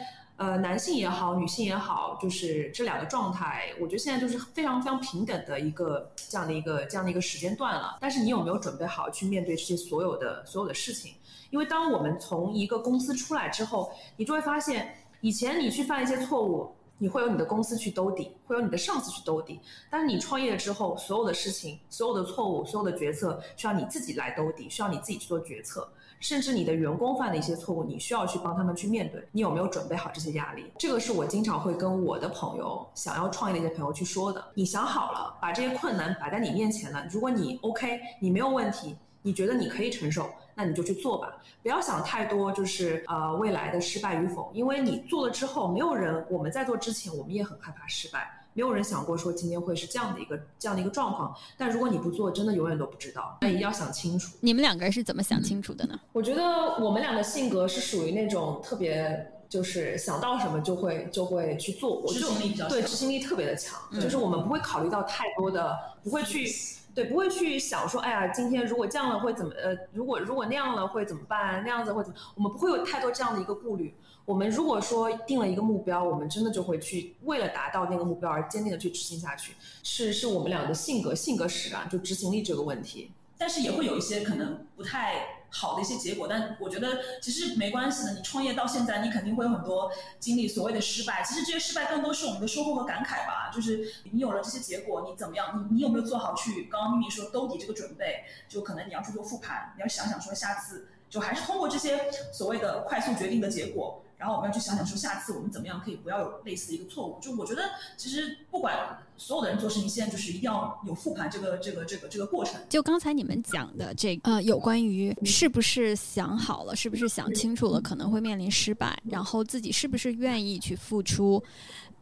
[0.41, 7.99] 呃，男性也好，女性也好，就是这两个状态，我觉得现在就是非常非常平等的一个这样的一个这样的一个时间段了。
[8.01, 11.13] 但是你有没有准备好去面对这些所有的所有的事情？
[11.51, 19.59] 因为当我们从一个公司出来之后，你就会发现，以前你去犯一些错误，你会有你的公司去兜底，会有你的上司去兜底。
[19.91, 25.87] 但是你创业之后，所有的事情、所有的错误、所有的决策，需要你自己来兜底，需要你自己去做决策。
[26.21, 30.71] 甚至你的员工犯的一些错误，你需要去帮他们去面对，你有没有准备好这些压力？
[30.77, 34.41] 这个是我经常会跟我的朋友，想要创业的一些朋友去说的。
[34.53, 48.29] 你想好了，把这些困难摆在你面前了，如果你 OK，你没有问题，你觉得你可以承受，那你就去做吧，不要想太多，就是呃未来的失败与否，因为你做了之后，没有人我们在做之前，我们也很害怕失败。
[48.53, 53.37] 没有人想过说今天会是这样的一个这样的一个状况，但如果你不做，真的永远都不知道。
[53.41, 54.35] 那一定要想清楚。
[54.41, 55.99] 你们两个人是怎么想清楚的呢？
[56.11, 56.43] 我觉得
[56.79, 62.03] 我们俩的性格是属于那种特别，就是想到什么就会就会去做。
[62.07, 63.79] 执行力比较对，执行力特别的强。
[63.99, 66.45] 就是我们不会考虑到太多的，不会去
[66.93, 69.53] 对，不会去想说，哎呀，今天如果这样了会怎么？
[69.55, 71.63] 呃，如果如果那样了会怎么办？
[71.63, 72.17] 那样子会怎么？
[72.35, 73.95] 我们不会有太多这样的一个顾虑。
[74.25, 79.53] 我们如果说定了一个目标，我们真的就会去为了达到那个目标而坚定的去执行下去，
[79.83, 83.11] 是是我们俩的性格性格使然，就执行力这个问题。
[83.37, 88.13] 但是也会有一些可能不太好的一些结果，但我觉得其实没关系的。
[88.13, 93.49] 你创业到现在，你肯定会有很多经历所谓的失败，其实这些失败更多是我们的收获和感慨吧。
[93.51, 95.67] 就是你有了这些结果，你怎么样？
[95.71, 98.23] 你你有没有做好去刚刚咪咪说兜底这个准备？
[98.47, 101.99] 就可能你要去做复盘，你要想想说下次就还是通过这些
[102.31, 104.03] 所谓的快速决定的结果。
[104.21, 107.19] 然后我们要去想想，说下次我们怎么样可以不要有类似的一个错误。
[107.19, 107.63] 就我觉得，
[107.97, 112.61] 其实不管所有的人做事情，现在就是一定要有复盘这个这个这个这个过程。
[112.69, 121.43] 就刚才你们讲的这，呃，有关于是不是想好了，是不是想清楚了，可能会面临失败，然后自己是不是愿意去付出。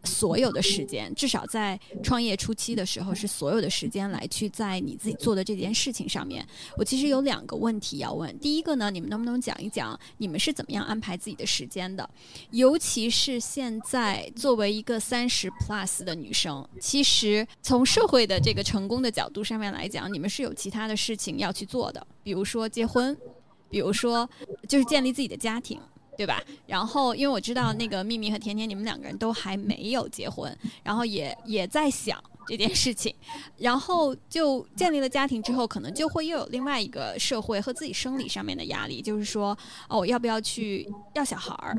[0.04, 6.46] 所有的时间，至少在创业初期的时候，是所有的时间来去在你自己做的这件事情上面。
[6.78, 8.38] 我其实有两个问题要问。
[8.40, 12.10] 第一个呢，你们能不能讲一讲你们是怎么样安排自己的时间的？
[12.52, 23.16] 尤其是现在作为一个三十 plus 的女生，其实从社会的这个成功的角度上面来讲，你们是有其他的事情要去做的，比如说结婚，
[23.70, 24.28] 比如说
[24.68, 25.80] 就是建立自己的家庭。
[26.20, 26.44] 对吧？
[26.68, 30.54] 然后，因为我知道那个秘密和甜甜，你们两个人都还没有结婚，
[30.84, 33.16] 然后也也在想这件事情，
[33.56, 41.74] 然后就建立了家庭之后，可能就会又有另外一个社会和自己生理上面的压力，就是说，哦，我要不要去要小孩儿？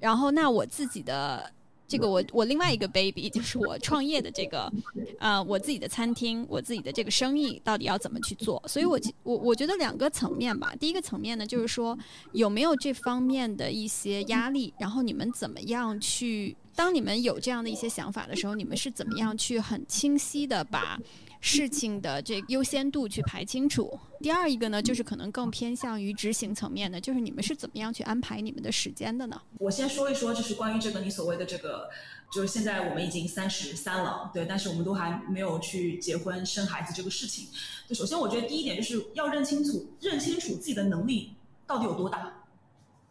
[0.00, 1.52] 然后，那我自己的。
[1.92, 4.72] 这个我我另外一个 baby 就是我创业的这个，
[5.18, 8.62] 呃，我自己的餐厅，我自己的这个生意到底要怎么去做？
[8.66, 10.74] 所以，我我我觉得两个层面吧。
[10.80, 11.98] 第一个层面呢，就是说
[12.32, 16.56] 有没有这方面的一些压力，然后你们怎么样去？
[16.74, 20.98] 当你们有这样的一些想法的时候，你们是怎么样去很清晰的把？
[21.42, 23.98] 事情的这优先度去排清楚。
[24.20, 29.42] 第二一个呢，就是可能更偏向于执行层面的，就是你们是怎么样去安排你们的时间的呢？
[29.58, 31.90] 我先说一说，就是关于这个你所谓的这个，
[32.32, 37.48] 就是现在我们已经三十三了，对，但是我们都还没有去结婚生孩子这个事情。
[37.88, 41.32] 就首先我觉得第一点就是要认清楚，认清楚自己的能力
[41.66, 42.32] 到底有多大。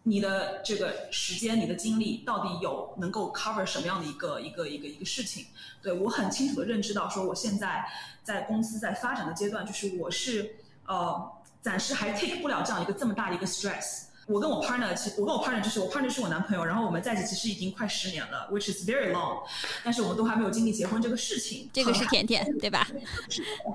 [0.03, 5.45] 你的这个时间，你的精力到底有能够 cover 什么样的一个一个一个一个事情？
[5.81, 7.85] 对我很清楚的认知到，说我现在
[8.23, 10.55] 在公司在发展的阶段，就是我是
[10.87, 14.05] 呃暂时还 take 不了这样一个这么大的一个 stress。
[14.31, 19.43] 我跟我 partner，其我跟我 partner 就是我 partner 是我男朋友，然后我们在一起其实已经快十年了，which is very long，
[19.83, 21.69] 但是我们都还没有经历结婚这个事情。
[21.73, 22.87] 这个是甜甜对吧？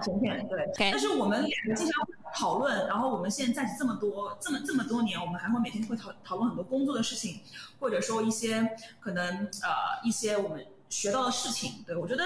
[0.02, 0.66] 甜甜对。
[0.78, 7.40] 但是我们两个经常讨论，然后我们现在在一起这么多这么这么多年，我们还会每天会讨讨论很多工作的事情，
[7.78, 11.84] 或者说一些可能呃一些我们学到的事情。
[11.86, 12.24] 对我觉得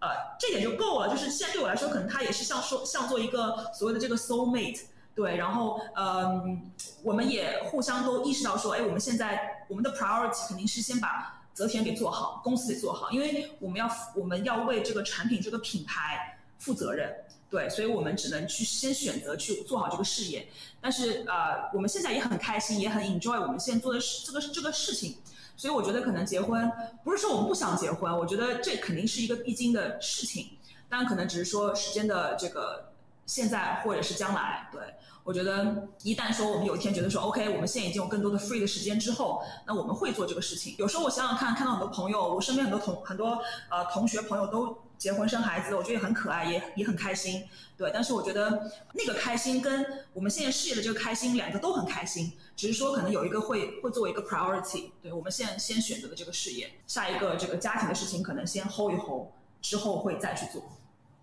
[0.00, 0.08] 呃
[0.38, 4.80] 这点就够了，就是现在对我来说，可能他也是像说像做一个所谓的这个 soul mate。
[5.16, 6.70] 对，然后嗯，
[7.02, 17.10] 我们也互相都意识到说，哎，我们现在我们的 priority 肯定是先把泽田给做好，公司给做好，因为我们要我们要为这个产品这个品牌负责任，
[17.48, 20.46] 对，所以我们只能去先选择去做好这个事业。
[20.82, 25.16] 但是呃，我们现在也很开心，也很 enjoy 我们现在做的事这个这个事情，
[25.56, 26.70] 所以我觉得可能结婚
[27.02, 30.58] 不是说我们不想结婚，我觉得这肯定是一个必经的事情，
[30.90, 32.92] 当然可能只是说时间的这个
[33.26, 34.80] 现在或者是将来，对。
[35.24, 40.76] 我觉得一旦说我们有一天觉得说 OK，我们现在已经有更多的 free 的时间之后，那我们会做这个事情。
[40.78, 47.42] 有时候我想想看，看到很多朋友，我身边很多同很多呃同学朋友都结婚生孩子，我觉得也很可爱，也也很开心。
[47.76, 54.92] 对，但是我觉得那个开心跟我们现在事业的这个开心，两个都很开心，只是说可能有一个会会作为一个 priority。
[55.02, 59.26] 对我们现在先选择的这个事业，下一个这个家庭的事情可能先 hold 一 hold，
[59.60, 60.62] 之后会再去做。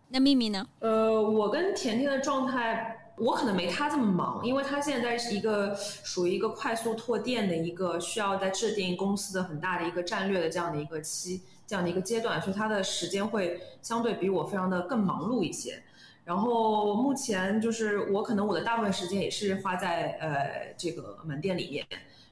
[0.09, 0.67] 那秘密呢？
[0.79, 2.99] 呃，我跟甜甜的状态。
[3.15, 15.83] 我可能没他这么忙，因为他现在是一个属于一个快速拓店的一个需要在制定公司的很大的一个战略的这样的一个期，这样的一个阶段，所以他的时间会相对比我非常的更忙碌一些。
[16.25, 21.85] 然后目前就是我可能我的大部分时间也是花在呃这个门店里面，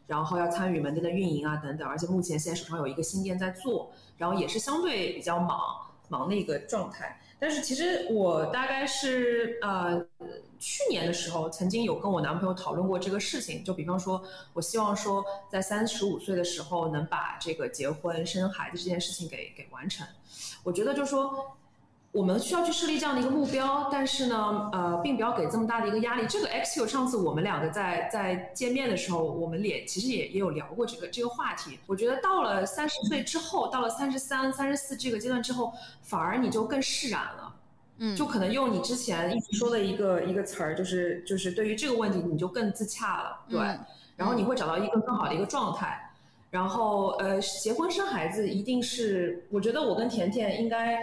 [0.08, 5.60] 然后要参与门店的运营啊等等，而且目前现在手上有一个新店在做，然后也是相对比较忙
[6.10, 7.20] 忙的一个状态。
[7.42, 10.00] 但是其实我大概是呃
[10.60, 13.64] 去年的时候，曾经有跟我男朋友讨论过这个事情。
[13.64, 14.24] 就比方说，
[14.54, 20.06] 我希望说在三十五岁的时候能把这个结婚生孩子这件事情给给完成。
[20.64, 21.58] 我觉得就是说。
[22.12, 26.28] 我们需要去设立这样的一个目标，但是呢，呃，并不要给这么大的一个压力。
[26.28, 31.80] 这个 XQ 上次我们两个在在见面的时候，我们也其实也也有聊过这个这个话题。
[31.88, 35.72] 我觉得到了三十岁之后，到了三十三、三十四这个阶段之后，
[36.02, 37.56] 反而你就更释然了。
[38.00, 43.40] 嗯，就可能用你之前一直说的一个一个词儿，就是就是对于这个问题，你就更自洽了。
[43.48, 43.58] 对，
[44.18, 46.12] 然后你会找到一个更好的一个状态。
[46.50, 51.00] 然后呃，结婚生孩子一定是，我觉得我跟甜甜应该。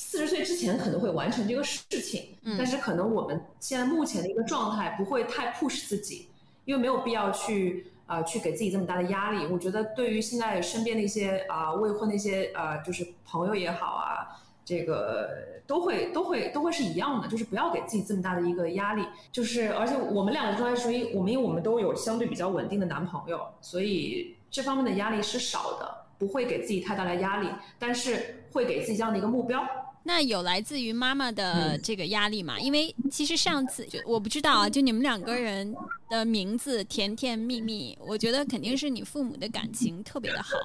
[0.00, 6.28] 四十岁之前可能会完成这个事情，但是可能我们现在目前的一个状态不会太 push 自己，
[6.64, 9.44] 因为没有必要去啊去给自己这么大的压力。
[9.48, 15.30] 我觉得对于现在身边的一些啊未婚的一些呃就是朋友也好啊，这个
[15.66, 19.04] 都会都会都会是一样的，就是不要给自己这么大的一个压力。
[19.32, 27.48] 就是而且我们两个状态属于我们因为我们都有相对比较稳定的男朋友，所以这方面的压力是少的，不会给自己太大的压力，
[27.80, 29.60] 但是会给自己这样的一个目标。
[30.04, 32.58] 那有来自于妈妈的这个压力吗？
[32.58, 35.74] 因为其实上次就我不知道啊，就你们两个人
[36.08, 40.56] 的名字甜甜蜜蜜，我觉得肯定是你父母的感情特别的好，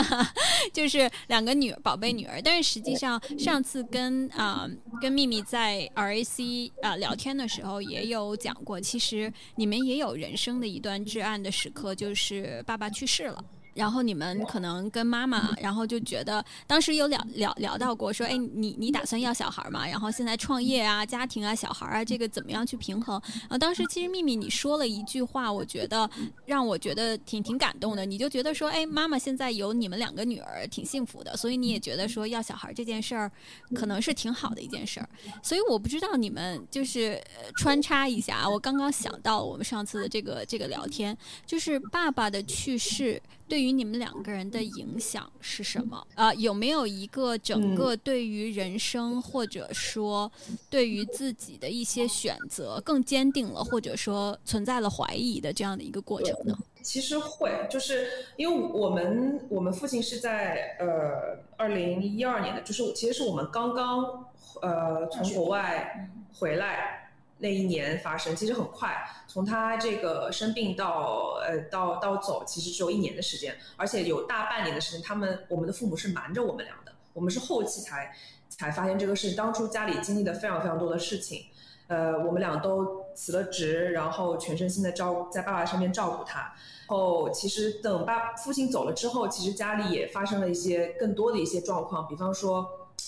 [0.72, 2.42] 就是两个女儿宝贝女儿。
[2.42, 4.68] 但是实际上上次跟啊
[5.00, 13.42] 跟秘密在 RAC 啊聊天的时候也有讲过，其实你们也有人生的一段至暗的时刻，就是爸爸去世了。
[13.74, 19.86] 然后你们可能跟妈妈，然后就觉得当时有聊聊聊到过，说，哎，你你打算要小孩儿吗？
[19.86, 23.20] 然后现在创业啊、家庭啊、小孩儿啊，这个怎么样去平衡？
[23.48, 26.08] 啊，当时其实秘密你说了一句话，我觉得
[26.46, 28.06] 让我觉得挺挺感动的。
[28.06, 33.30] 你就觉得说，哎，妈妈现在有你们两个女儿，挺幸福的，所以你也觉得说要小孩儿这件事儿，
[33.74, 35.08] 可能是挺好的一件事儿。
[35.42, 37.20] 所以我不知道你们就是
[37.56, 43.20] 穿插一下，我刚刚想到我们上次的这个这个聊天，就是爸爸的去世。
[43.46, 46.06] 对于你们两个人的影响是什么？
[46.14, 50.30] 啊，有没有一个整个对于人生，或者说
[50.70, 56.56] 对于自己的一些选择更坚定了，或者说存在了怀疑的这样的一个过程呢？
[56.82, 64.26] 其实会，就是因为我们我们父亲是在呃二零一二年的，就是其实是我们刚刚
[64.62, 67.00] 呃从国外回来。
[67.36, 68.96] 那一年发生其实很快，
[69.34, 78.14] 从他这个生病到呃到到走，其实只有一年的时间，而且有大半年的时间，他们我们的父母是瞒着我们俩的，我们是后期才
[78.48, 79.32] 才发现这个事。
[79.32, 81.46] 当初家里经历了非常非常多的事情，
[81.88, 86.54] 呃，我们俩都辞了职，然后全身心的照在爸爸身边照顾他。
[86.86, 92.64] 后其实等爸父亲走了之后，其实家里也发生了一些更多的一些状况，比方说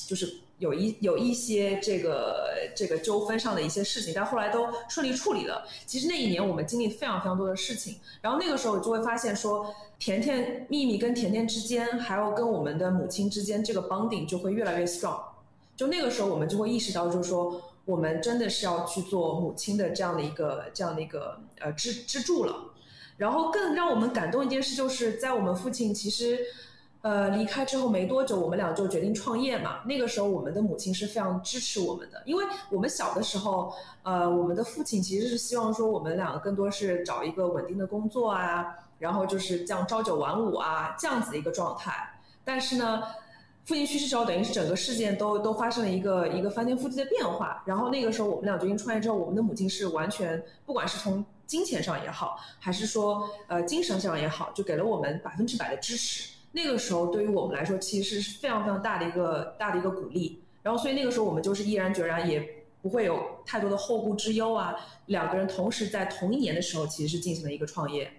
[0.08, 5.66] 就是有一有一些这个这个纠纷上的一些事情，但后来都顺利处理了。
[5.84, 15.20] 其实那一年我们经历非常非常多的事情，然后那个时候就会发现说，甜甜秘密跟甜甜之间，还有跟我们的母亲之间，这个 bonding 就会越来越 strong。
[15.76, 22.72] 就那个时候我们就会意识到，就是说我们真的是要去做母亲的这样的一个这样的一个呃支支柱了。
[23.18, 26.38] 然后更让我们感动一件事，就是在我们父亲其实。
[27.06, 29.80] 呃，离开之后没多久，我们俩就决定创业嘛。
[29.84, 41.94] 那个时候，我们的母亲是非常支持我们的，因为我们小的时候，呃，我们的父亲其实是希望说我们两个更多是找一个稳定的工作啊，然后就是这样朝九晚五啊这样子的一个状态。
[42.44, 43.00] 但是呢，
[43.64, 47.62] 父亲去世之后，等于是整个事件都都发生了一个一个翻天覆地的变化。
[47.64, 56.34] 然后那个时候，我们俩决定创业之后，我们的母亲是完全不管是从金钱上也好，还是说呃精神上也好，就给了我们百分之百的支持。
[56.52, 60.40] 那个时候对于我们来说，其实是非常非常大的一个大的一个鼓励。
[60.62, 64.74] 然后，所以那个时候我们就是毅然决然，也不会有太多的后顾之忧啊。
[65.06, 68.10] 两个人同时在同一年的时候，其实是进行了一个创业。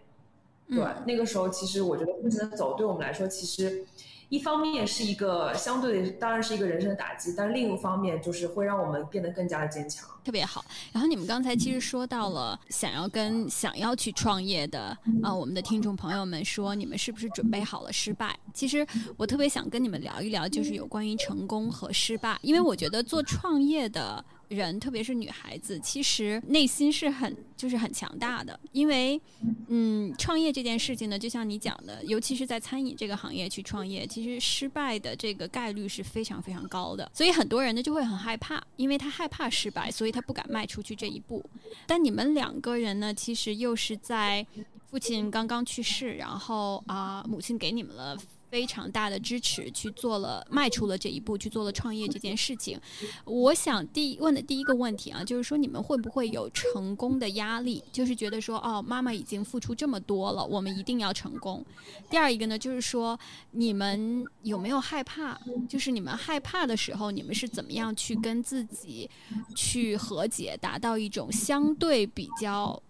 [0.70, 3.86] 对，那个时候其实我觉得目前的走对我们来说，其实。
[4.30, 10.66] 一方面是一个相对，当然是一个人生的打击，但另一方面就是会让我们变得更加的坚强，特别好。
[10.92, 18.38] 然后你们刚才其实说到了想要跟想要去创业的啊，我们的听众朋友们说，你们是不是准备好了失败？
[18.54, 24.24] 其实我特别想跟你们聊一聊，就是有关于成功和失败，因为我觉得做创业的。
[24.50, 29.20] 人，特别是女孩子，其实内心是很就是很强大的，因为，
[29.68, 41.44] 嗯，创业这件事情呢，就像你讲的，尤其是在餐饮这个行业去创业，其实失败的这个概率是非常非常高的，所以很多人呢就会很害怕，因为他害怕失败，所以他不敢迈出去这一步。
[41.86, 44.46] 但你们两个人呢，其实又是在
[44.90, 48.18] 父亲刚刚去世，然后啊，母亲给你们了。
[48.50, 52.80] 非常大的支持，去做了迈出了这一步，去做了创业这件事情。
[53.26, 57.84] 我想第问的第一个问题啊，就是说你们会不会有成功的压力？
[57.92, 61.66] 就是觉得说，哦，妈妈已经付出这么多了，我们一定要成功。
[62.10, 63.20] 第二一个呢，就是说
[63.52, 65.40] 你们有没有害怕？
[65.68, 69.10] 就是你们害怕的时候，你们是怎么样去跟自己
[69.56, 72.82] 去和解，达到一种相对比较。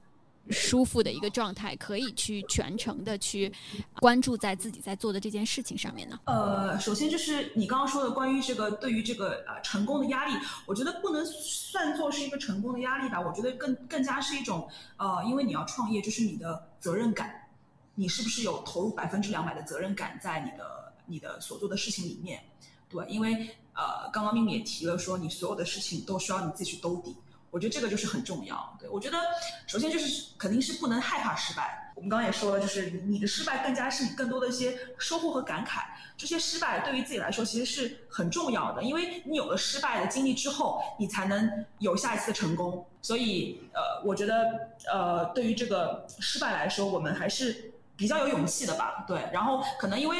[0.49, 3.51] 舒服的一个状态，可以去全程的去
[3.99, 6.19] 关注在自己在做的这件事情上面呢。
[6.25, 10.33] 呃，首先就是你刚刚说的关于这个对于这个呃成功的压力，
[10.65, 13.19] 我觉得不能算作是一个成功的压力吧。
[13.19, 14.67] 我觉得更更加是一种
[14.97, 17.47] 呃，因为你要创业，就是你的责任感，
[17.95, 22.41] 你是不是有投入百分之两百的责任感在你的你的所做的事情里面？
[22.89, 27.15] 对，因为呃，刚刚咪咪也提了说，你所有的事情都需要你自己去兜底。
[27.49, 28.77] 我觉得这个就是很重要。
[28.79, 29.17] 对我觉得，
[29.65, 31.91] 首先就是肯定是不能害怕失败。
[31.95, 35.83] 我们刚刚也说了，就是你的失败更加是你更多的一些收获和感慨。
[36.15, 42.85] 这些失败对于自己来说其实是很重要的，因为你有了失败的经历之后，你才能有下一次的成功。
[43.01, 49.05] 所以，呃，我觉得，呃，对于这个失败来说，我们还是比较有勇气的吧。
[49.07, 50.17] 对，然后可能因为。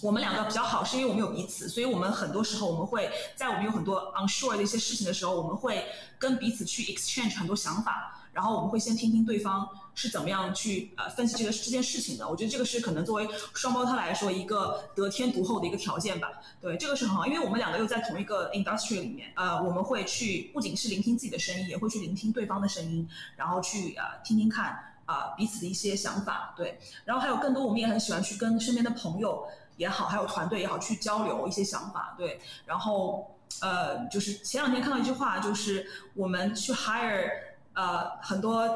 [0.00, 5.84] 我们两个比较好，是因为我们有彼此，所以我们很多时候我们会在我们有很多 unsure 的一些事情的时候，我们会
[6.18, 12.28] 跟彼此去 exchange 很多想法，然后我们会先听听对方是怎么样去呃分析这个这件事情的。
[12.28, 16.30] 我觉得这个是可能作为双胞胎来说一个得天独厚的一个条件吧。
[16.60, 26.54] 对，这个是很好，因为我们两个又在同一个 industry 里面，呃，我们会去不仅是聆听自己的声音，也会去聆听对方的声音，然后去呃听听看啊彼此的一些想法。
[26.56, 29.44] 对，然后还有更多，我们也很喜欢去跟身边的朋友。
[29.78, 32.38] 也好，还有团队也好，去交流一些想法，对。
[32.66, 37.30] 然后，呃，就是前两天看到一句话，就是我们去 hire
[37.72, 38.68] 呃很多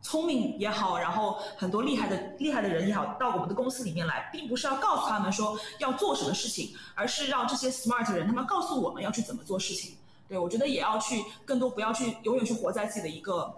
[0.00, 9.96] 聪明也好，然后很多厉害的厉害的人也好，到我们的公司里面来，并不是要告诉他们说要做什么事情，而是让这些 smart 人他们告诉我们要去怎么做事情。
[10.28, 13.52] 对我觉得也要去更多，不要去永远去活在自己的一个。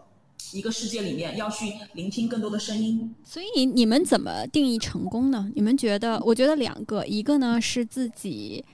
[0.52, 5.50] 一个世界里面要去聆听更多的声音，所以你你们怎么定义成功呢？
[5.54, 6.20] 你们觉得？
[6.24, 8.64] 我觉得两个，一个呢是自己，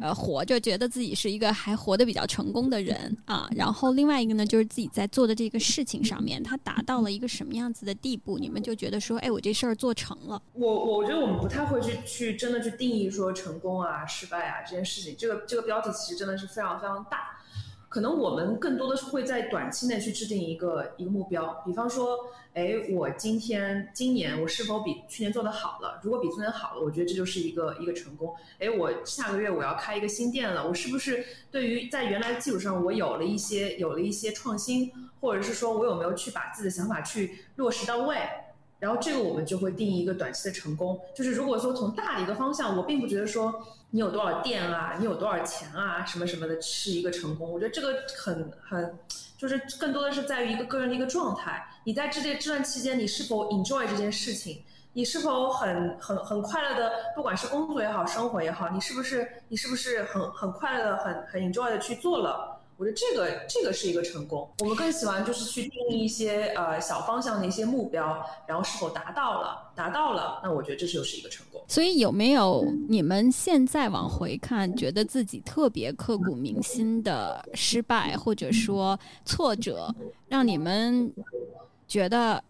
[0.00, 10.42] 呃，活着觉得自己是一个还活得比较成功的人啊，然后另外一个呢就是自己在做的这个事情上面，他达到了一个什么样子的地步，你们就觉得说，哎，我这事儿做成了。
[10.54, 17.37] 我我觉得我们不太会去去真的去定义说成功啊、失败啊这件事情，这个这个标题其实真的是非常非常大。
[17.88, 22.18] 可能我们更多的是会在短期内去制定一个一个目标，比方说，
[22.52, 25.98] 哎，我今天今年我是否比去年做的好了？
[26.02, 28.34] 如果比去年好了，我觉得这就是一个一个成功。
[28.58, 38.18] 哎，我下个月我要开一个新店了，我是不是对于在原来的基础上我有了一些有了一些创新，或者是说我有没有去把自己的想法去落实到位？
[38.78, 41.00] 然后这个我们就会定义一个短期的成功。
[41.14, 43.52] 就是如果说从大的一个方向，我并不觉得说
[43.90, 47.50] 你有多少店啊，你有多少钱啊，什么什么的是一个成功。
[47.50, 48.98] 我觉得这个很很，
[49.36, 51.66] 就是更多的是在于一个个人的一个状态。
[51.84, 54.62] 你在这这这段期间，你是否 enjoy 这件事情？
[54.94, 62.57] 你是否很很很快乐的，不管是工作也好，生活也好，你是不是你是不是很很快乐的，很很 enjoy 的去做了？
[62.78, 64.48] 我觉得这个这个是一个成功。
[64.60, 71.60] 我们更喜欢就是去定义一些呃小方向的一些目标，然后是否达到了，达到了，那我觉得这就是一个成功。
[71.66, 79.92] 所以有没有你们现在往回看，觉得自己特别刻骨铭心的失败，或者说挫折，
[80.28, 81.12] 让你们
[81.88, 82.42] 觉得？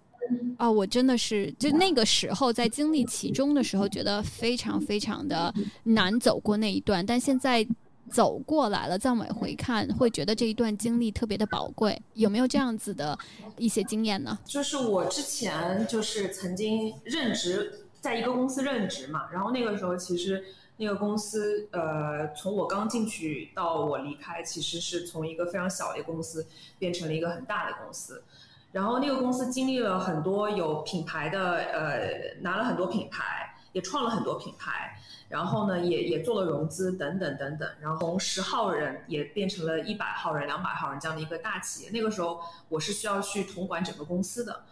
[0.59, 5.51] 啊，我真的是就那个时候在经历其中的时候，觉得非常非常的
[5.85, 7.07] 难走过那一段。
[7.07, 7.67] 但现在
[8.09, 12.01] 走过来了，再往回看，会觉得这一段经历特别的宝贵。
[12.15, 13.17] 有没有这样子的
[13.57, 14.39] 一些经验呢？
[14.45, 20.45] 就是我之前就是曾经任职在一个公司任职嘛，然后那个时候其实
[20.77, 26.47] 那个公司呃，从我刚进去到我离开，其实是从一个非常小的公司
[26.79, 28.23] 变成了一个很大的公司。
[28.71, 34.95] 然后那个公司经历了很多有品牌的，呃，拿了很多品牌，也创了很多品牌，
[35.29, 41.91] 然后呢，也也做了融资等等等等，然后从十号人也变成了一百号人、两百号人这样的一个大企业。
[41.91, 44.65] 那个时候我是需要去统管整个公司的，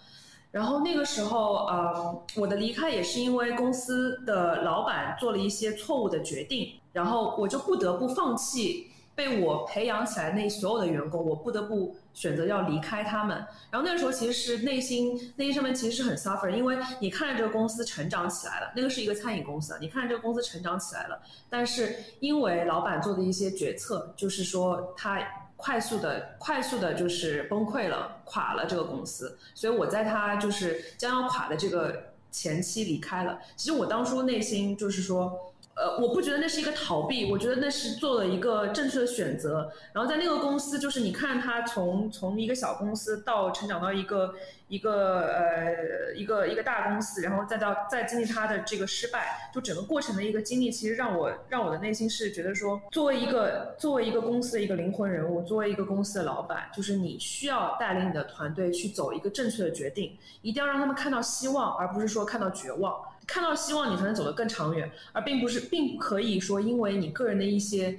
[0.51, 8.91] 然后那个时候，呃，我的离开也是因为公司的老板做了一些错误的决定，然后我就不得不放弃。
[9.17, 13.39] 被我培养起来那所有的员工，我不得不选择要离开他们。
[13.71, 25.19] 然后那个时候其实是内心内心上面其实是很 suffer，因为你看着这个公司成长起来了，那个是一个餐饮公司，你看着这个公司成长起来了，但是因为老板做的一些决策，就是说他
[25.57, 33.39] 快速的快速的就是崩溃了，垮了这个公司，所以我在他就是将要垮的这个前期离开了。
[33.57, 35.33] 其实我当初内心就是说。
[35.77, 39.71] 呃，我不觉得那是一个逃避，我觉得那是做了一个正确的选择。
[39.93, 44.35] 然后在那个公司，就是你看他从从一个小公司到成长到一个
[44.69, 62.99] 一个呃一个一个大公司，然后再到再经历他的这个失败，就整个过程的一个经历，其实让我让我的内心是觉得说，作为一个作为一个公司的一个灵魂人物，作为一个公司的老板，就是你需要带领你的团队去走一个正确的决定，一定要让他们看到希望，而不是说看到绝望。
[63.27, 67.99] 看到希望，你才能走得更长远，而并不是，并不可以说因为你个人的一些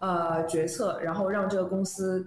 [0.00, 2.26] 呃决策，然后让这个公司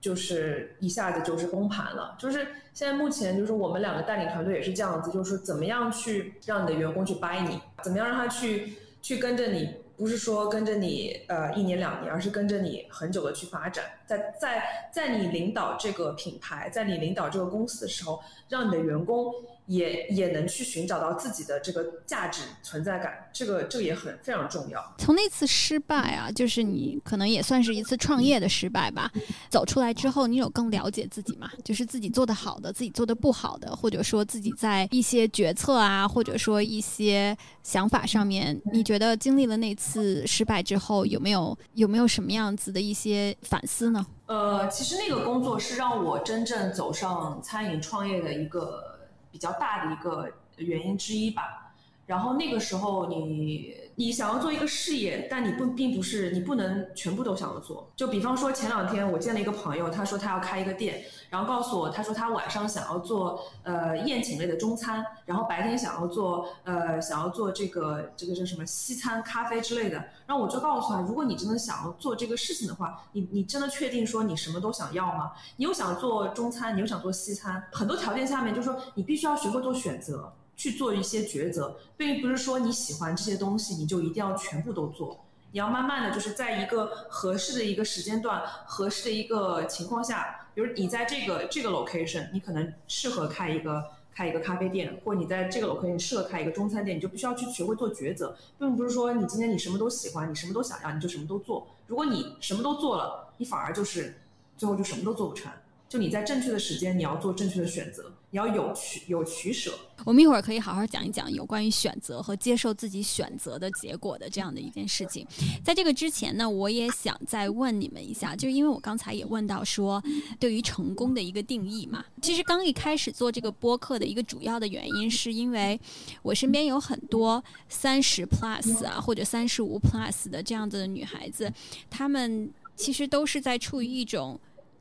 [0.00, 2.14] 就是一下子就是崩盘了。
[2.18, 14.62] 就是现在目前，就是我们两个带领团队也是这样子，就是怎么样去让你的员工去 buy 你，怎么样让他去去跟着你，不是说跟着你呃一年两年，而是跟着你很久的去发展，在在
[14.92, 18.20] 在你领导这个品牌，在你领导这个公司的时候，
[18.50, 19.32] 让你的员工。
[19.68, 24.82] 也也能去寻找到自己的这个价值存在感，这个这个也很非常重要。
[24.96, 29.10] 从那次失败啊，就是你可能也算是一次创业的失败吧。
[29.50, 31.50] 走出来之后，你有更了解自己吗？
[31.62, 44.06] 就是自己做的好的，自己做的不好的，或者说自己在一些决策啊，或者说一些想法上面，你觉得经历了那次失败之后，有没有有没有什么样子的一些反思呢？
[44.24, 48.96] 呃，其实那个工作是让我真正走上餐饮创业的一个。
[49.30, 51.72] 比较大的一个原因之一吧，
[52.06, 53.87] 然后那个时候你。
[53.98, 57.90] 你想要做一个事业，但你不并不是你不能全部都想要做。
[57.96, 69.96] 就比方说前两天我见了一个朋友，他说他要开一个店，然后告诉我，他说他晚上想要做呃宴请类的中餐，然后白天想要做呃想要做这个这个叫什么西餐咖啡之类的。
[70.28, 75.32] 然后我就告诉他，如果你真的想要做这个事情的话，你你真的确定说你什么都想要吗？
[75.56, 80.32] 你又想做中餐，你又想做西餐，很多条件下面就是说你必须要学会做选择。
[80.58, 85.24] 去做一些抉择，并不是说你喜欢这些东西，你就一定要全部都做。
[85.52, 93.82] 你要慢慢的就是在一个合适的一个时间段、合适的一个情况下，比如你在这个这个 location，你可能适合开一个
[94.12, 101.66] 开一个咖啡店，或你在这个 location 适合开一个中餐店，你就必须要去学会做抉择，并不是说你今天你什么都喜欢，你什么都想要，你就什么都做。
[101.86, 104.20] 如果你什么都做了，你反而就是
[104.56, 105.50] 最后就什么都做不成。
[105.88, 109.72] 就你在正确的时间，你要做正确的选择，你要有取有取舍。
[110.04, 115.26] 我们一会儿可以好好讲一讲有关于选择和接受自己选择的结果的这样的一件事情。
[115.64, 120.02] 在这个之前呢，我也想再问你们一下，就是因为我刚才也问到说，
[120.38, 122.04] 对于成功的一个定义嘛。
[122.20, 125.80] 其实刚一开始做这个播客的一个主要的原因，是因为
[126.22, 131.50] 我身边有很多三十 plus 啊或者三十五 plus 的这样子的女孩子，
[131.88, 134.38] 她们其实都是在处于一种。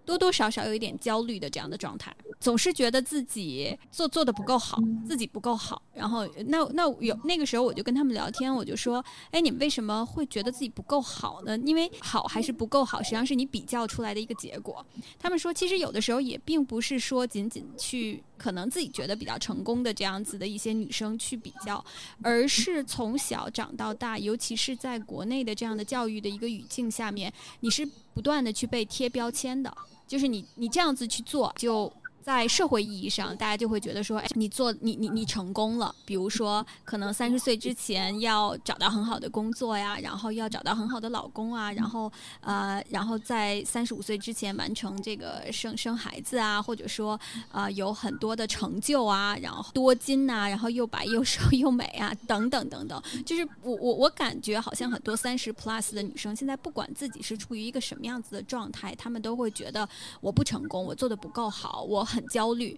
[0.07, 5.81] 多多少少有一点焦虑的这样的状态，总是觉得自己做做的不够好，自己不够好。
[5.93, 11.57] 然后那那有那个时候我就跟他们聊天，我就说，哎，你们为什么会觉得自己不够好呢？
[11.65, 14.85] 因为好还是不够好，实际上是你比较出来的一个结果。
[15.19, 21.83] 他们说，其实有的时候也并不是说仅仅去可能自己觉得比较成功的这样子的一些女生去比较，
[22.21, 29.75] 而是从小长到大，尤其是在国内的这样的教育的一个语境下面，你是不断的去被贴标签的。
[30.07, 31.91] 就是你，你这样子去做就。
[32.27, 35.95] 在社会意义上，大家就会觉得说，哎，你做你你你成功了。
[36.03, 42.11] 比如说，可能三十岁之前要找到很好的工作呀，然后要找到很好的老公啊，然后
[42.41, 47.17] 呃，然后在三十五岁之前完成这个生生孩子啊，或者说
[47.49, 53.01] 啊有很多的成就啊，然后多金呐，然后又白又瘦 又美啊，等等等等。
[53.25, 59.87] 就是我我我感觉好像很多三十 plus 的女生，现在不管自己是处于一个什么样子的状态，她们都会觉得
[60.19, 62.16] 我不成功，我做的不够好，我很。
[62.17, 62.75] 很焦虑，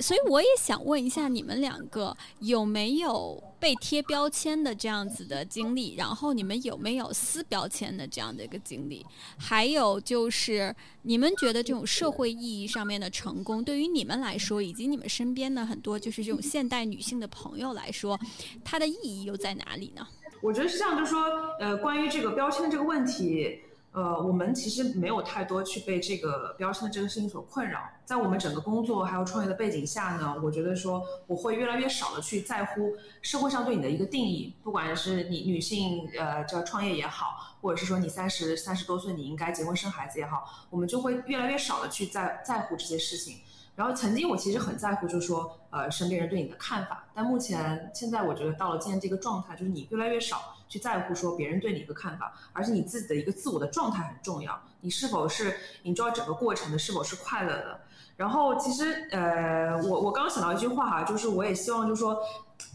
[0.00, 5.94] 所以我也想问一下你们两个有没有被贴标签的这样子的经历？
[5.94, 9.06] 然后你们有没有撕标签的这样的一个经历？
[9.38, 18.18] 还有就是你们觉得这种社会意义上面的成功，对于你们来说，以及你们身边的很多就是这种现代女性的朋友来说，
[18.64, 20.04] 它的意义又在哪里呢？
[20.42, 21.22] 我觉得是这样，就是说，
[21.60, 23.60] 呃，关于这个标签这个问题。
[23.92, 27.78] 呃，我们其实没有太多去被这个标签的这个事情所困扰。
[28.06, 43.40] 在我们整个工作还有创业的背景下呢，我觉得说我会越来越少的去在乎社会上对你的一个定义，不管是你女性呃叫创业也好，或者是说你三十三十多岁你应该结婚生孩子也好，我们就会越来越少的去在在乎这些事情。
[43.74, 47.06] 然后曾经我其实很在乎，就是说，呃，身边人对你的看法。
[47.14, 54.60] 但目前现在我觉得到了今天这个状态，就是你越来越少去在乎说别人对你一个看法，而且你自己的一个自我的状态很重要。
[54.80, 57.80] 你是否是 enjoy 整个过程的，是否是快乐的？
[58.16, 62.18] 然后其实，呃，我我刚想到一句话哈，就是我也希望，就是说，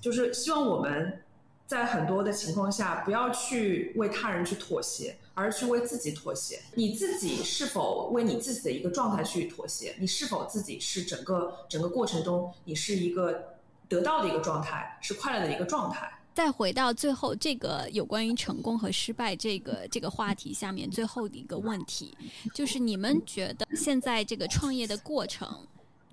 [0.02, 1.24] 就是希望我们。
[1.68, 6.60] 在很多的情况下，不要去为他人去妥协，而去为自己妥协。
[6.74, 9.96] 你自己是否为你自己的一个状态去妥协？
[10.00, 13.54] 你是否自己是整个整个过程中，你是一个
[13.88, 16.12] 得到的一个状态，是快乐的一个状态？
[16.34, 22.18] 再回到最后这个有关于成功和失败这个这个话题下面，最后的一个问题，
[22.52, 25.68] 就是你们觉得现在这个创业的过程？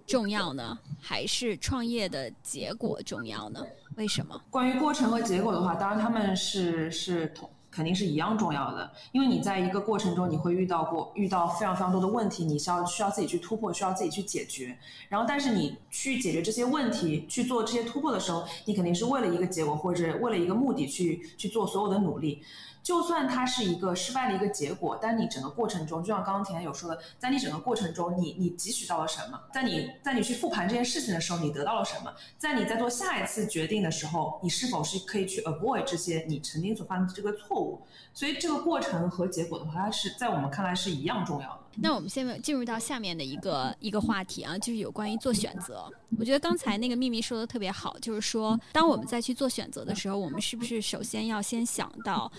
[0.07, 3.67] 重要呢，还是创业的结果重要呢？
[3.97, 4.39] 为什么？
[4.51, 14.79] 关于过程和结果的话，当然他们是是同肯定是一样重要的，因为你在一个过程中你会遇到过遇到非常非常多的问题，你需要需要自己去突破，需要自己去解决。
[15.09, 22.41] 然后，但是你去解决这些问题、去做这些突破的时候，你肯定是为了一个结果或者为了一个目的去去做所有的努力。
[22.85, 29.41] 就算它是一个失败的一个结果，但你整个过程中，就像刚刚田有说的，在你整个过程中，你你汲取到了什么？
[29.55, 32.13] 在你在你去复盘这件事情的时候，你得到了什么？
[32.37, 37.81] 在你在做下一次决定的时候，你是否是可以去 avoid 这些你曾经所犯的这个错误？
[38.13, 41.64] 所以这个过程和结果的话，它是在我们看来是一样重要的。
[41.77, 45.91] 那我们现在进入到下面的一个一个话题啊，就是有关于做选择。
[46.19, 52.31] 我觉得刚才那个秘密说的特别好，就是说，当我们再去做选择的时候，我们是不是首先要先想到，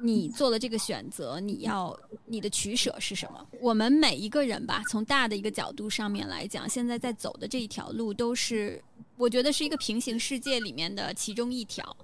[0.00, 3.46] 你做了这个选择，你要你的取舍是什么？
[3.60, 8.80] 我们每一个人吧，从大的一个角度上面来讲，现在在走的这一条路，都是
[9.16, 11.96] 我觉得是一个平行世界里面的其中一条，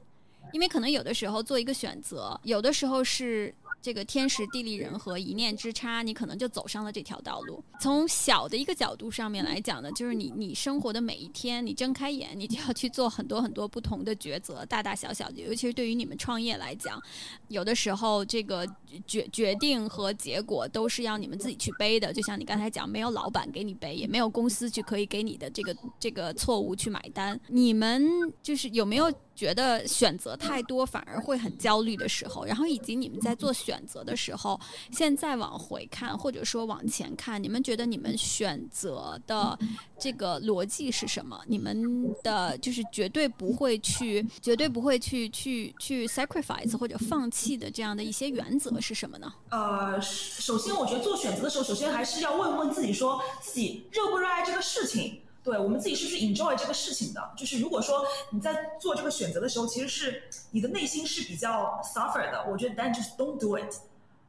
[0.53, 3.55] 因为可能有的时候做一个选择，有的时候是。
[3.84, 7.61] 这个天时地利人和一念之差，你可能就走上了这条道路。
[7.80, 15.42] 从小的一个角度上面来讲呢，就是你你生活的每一天，你睁开眼，你就要去做很多很多不同的抉择，大大小小的。
[15.42, 17.03] 尤其是对于你们创业来讲，
[17.48, 18.64] 有的时候这个
[19.05, 22.12] 决决定和结果都是要你们自己去背的。
[22.12, 27.40] 就像你刚才讲，没有老板给你背，也没有公司去可以给你的这个这个错误去买单。
[27.48, 29.12] 你们就是有没有？
[29.35, 34.59] 觉得选择太多反而会很焦虑的时候，然后以及你们在做选择的时候，
[34.91, 39.59] 现在往回看或者说往前看，你们觉得你们选择的
[39.99, 41.41] 这个逻辑是什么？
[41.47, 49.33] 你们的就是绝对不会去、绝对不会去、去、去 sacrifice 或者放弃的这样的一些原则是什么呢？
[49.51, 55.20] 呃，首先我觉得做选择的时候，首先还是要问问自己，说自己热不热爱这个事情。
[55.45, 57.32] 对我们自己是不是 enjoy 这个事情的？
[57.36, 60.22] 就是如果说你在做这个选择的时候，其实是
[60.53, 63.74] 你的内心是比较 suffer 的，我觉得 then just don't do it。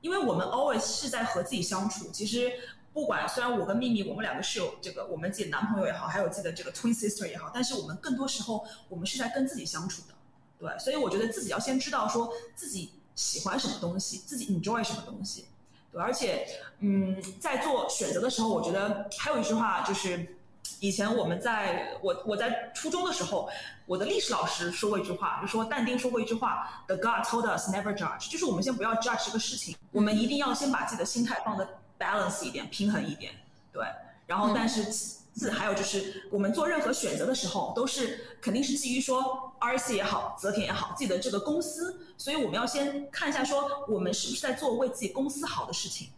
[0.02, 2.10] 因为我们 always 是在和自己相处。
[2.12, 2.52] 其实
[2.92, 10.16] 不管虽然我跟秘密我们两个是有这个我们自己的男朋友也好，还有自己的这个 twin sister 也好，但是我们更多时候我们是在跟自己相处的。
[10.58, 15.46] 对，所以我觉得自己要先知道说自己喜欢什么东西，自己 enjoy 什么东西。
[15.92, 16.48] 对，而且
[16.80, 20.38] 嗯，在做选择的时候，我觉得还有一句话就是。
[20.84, 23.50] 以前我们在我我在初中的时候，
[23.86, 31.66] 我的历史老师说过一句话，就说但丁说过一句话：“The God told us never judge。”就是我们先不要 judge 这个事情，我们一定要先把自己的心态放的
[31.98, 33.32] balance 一点，平衡一点，
[33.72, 33.82] 对。
[34.28, 46.10] 然后，但是其次还有就是，我们做任何选择的时候，都是肯定是基于说 R C 也好，泽田也好，自己的这个公司，所以我们要先看一下说，我们是不是在做为自己公司好的事情。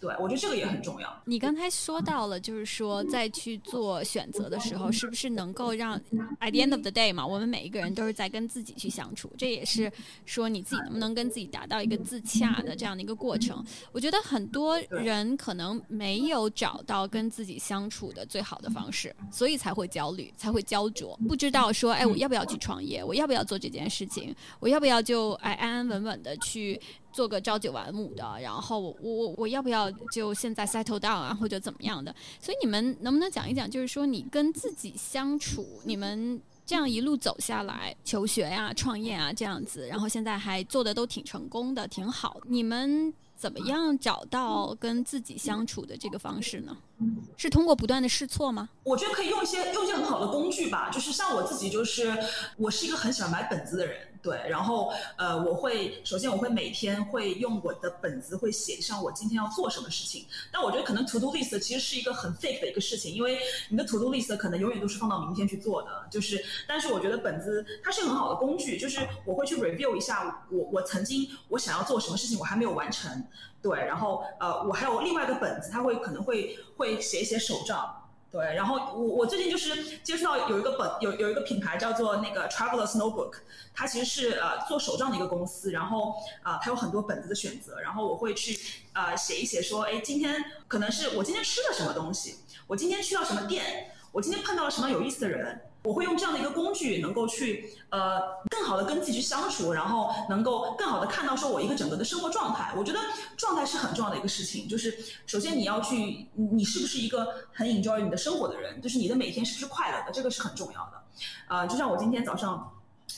[0.00, 1.22] 对，我觉得这个也很重要。
[1.24, 5.98] 你刚才说到了，就是说在去做选择的时候，是不是能够让
[6.40, 9.90] at the end of the day 嘛，我们每一个人都是在跟自己去相处，这也是
[10.24, 13.64] 说你自己能不能跟自己达到一个自洽的这样的一个过程。
[13.90, 23.02] 我觉得很多人可能没有找到跟自己相处的最好的方式，所以才会焦虑，才会焦灼，不知道说，哎，我要不要去创业？
[23.02, 24.34] 我要不要做这件事情？
[24.60, 26.80] 我要不要就哎安安稳稳的去？
[27.12, 32.14] 做个朝九晚五的，然后我我我要不要就现在 settle down 啊，或者怎么样的？
[32.40, 42.40] 所以你们能不能讲一讲，就是说你跟自己相处，你们这样一路走下来，求学呀、创业啊这样子，然后现在还做的都挺成功的，挺好。
[42.44, 46.76] 你们怎么样找到跟自己相处的这个方式呢？
[47.36, 48.68] 是通过不断的试错吗？
[48.82, 52.12] 我觉得可以用一些用一些很好的工具吧，就是像我自己，就是
[52.56, 54.07] 我是一个很喜欢买本子的人。
[54.22, 60.26] 对，然后呃，我会首先我会每天会用我的本子会写上我今天要做什么事情。
[60.52, 63.38] 但我觉得可能 to do list 其实是一个很 fake 的一个事情，因为
[63.68, 65.88] 你的 to do list 可能永远都是放到明天去做的。
[66.10, 73.24] 就是，但是我觉得本子它是很好的工具，就是我会去 review 一下我我曾经我想要做什么事情我还没有完成。
[73.60, 78.07] 对，然后呃，我还有另外一个本子，它会可能会会写一写手账。
[78.30, 83.36] 对，然后我我最近就是接触到有一个本有有一个品牌叫做那个 Traveler Snowbook，
[83.74, 88.58] 它其实是呃做手账的一个公司，然后啊它有很多本子的选择，然后我会去
[88.92, 95.62] 呃写一写说，哎今天可能是我今天吃了什么东西，我今天去了什么店，我今天碰到了什么有意思的人。
[95.82, 98.20] 我会用这样的一个工具，能够去呃
[98.50, 102.74] 更好的跟自己去相处，然后能够更好的看到说我一个整个的生活状态。
[102.76, 102.98] 我觉得
[103.36, 111.02] 状态是很重要的一个事情，就是首先你要去，你是不是一个很 enjoy 你的生活的人，就是你的每天是不是快乐的，这个是很重要的。
[111.48, 112.70] 呃，就像我今天早上，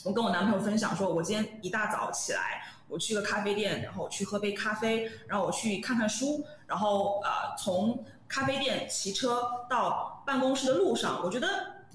[0.04, 11.48] 我跟我男朋友分享说，我今天一大早起来，我去个咖啡店，然后我去喝杯咖啡，然后我去看看书，然后呃从咖啡店骑车到办公室的路上，我觉得。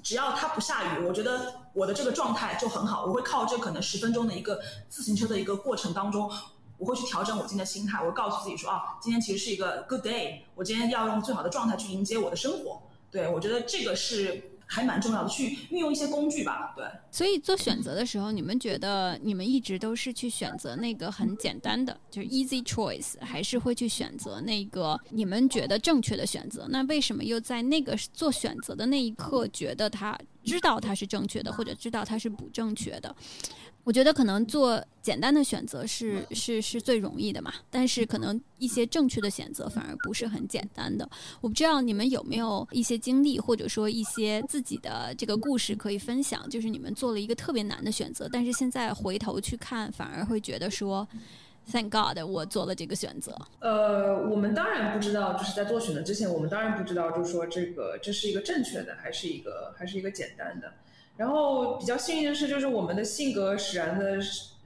[0.05, 3.05] 只要它不下雨，我觉得我的这个状态就很好。
[3.05, 6.31] 我会靠这可能十分钟的一个自行车的一个过程当中，
[6.77, 8.03] 我会去调整我今天的心态。
[8.05, 12.79] 我告诉自己说啊，今天其实是一个 good day，我今天要用最好的状态去迎接我的生活。
[13.09, 14.51] 对我觉得这个是。
[14.67, 16.73] 还蛮重要的，去运用一些工具吧。
[16.75, 26.67] 对，所以做选择的时候，你们觉得你们一直都是去选择那个很简单的，就是 easy choice，还是会去选择那个你们觉得正确的选择？
[26.69, 33.13] 那为什么又在那个做选择的那一刻，觉得它知道它是正确的，或者知道它是不正确的？
[33.83, 41.07] 我觉得可能做简单的选择是是是最容易的嘛，但是可能一些正确的选择反而不是很简单的。
[41.39, 51.07] 我不知道你们有没有一些经历，或者说一些自己的这个故事可以分享，就是你们做了一个特别难的选择，但是现在回头去看，反而会觉得说
[51.71, 53.35] ，Thank God，我做了这个选择。
[53.59, 60.73] 呃，我们当然不知道，就是在做选择之前，我们当然不知道，就是说这个这是一个正确的，还是一个还是一个简单的。
[61.17, 64.19] 然后比较幸运的是，就是我们的性格使然的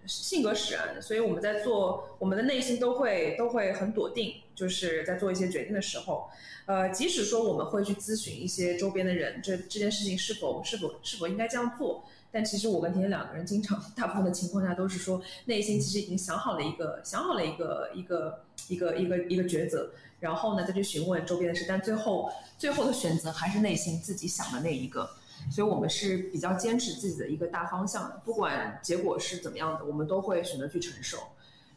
[0.08, 6.28] 性格使然，所以我们在做我们的内心都会都会很笃定，就是在做一些决定的时候，
[6.66, 25.10] 呃，即使说我们会去咨询一些周边的人，这这件事情是否是否是否应该这样做，但其实我跟甜甜两个人经常大部分的情况下都是说内心其实已经想好了一个想好了一个一个一个一个一个抉择，然后呢再去询问周边的事，但最后最后的选择还是内心自己想的那一个。
[25.50, 31.18] 所以我们是比较坚持自己的一个大方向的，不管结果是怎么样的，我们都会选择去承受。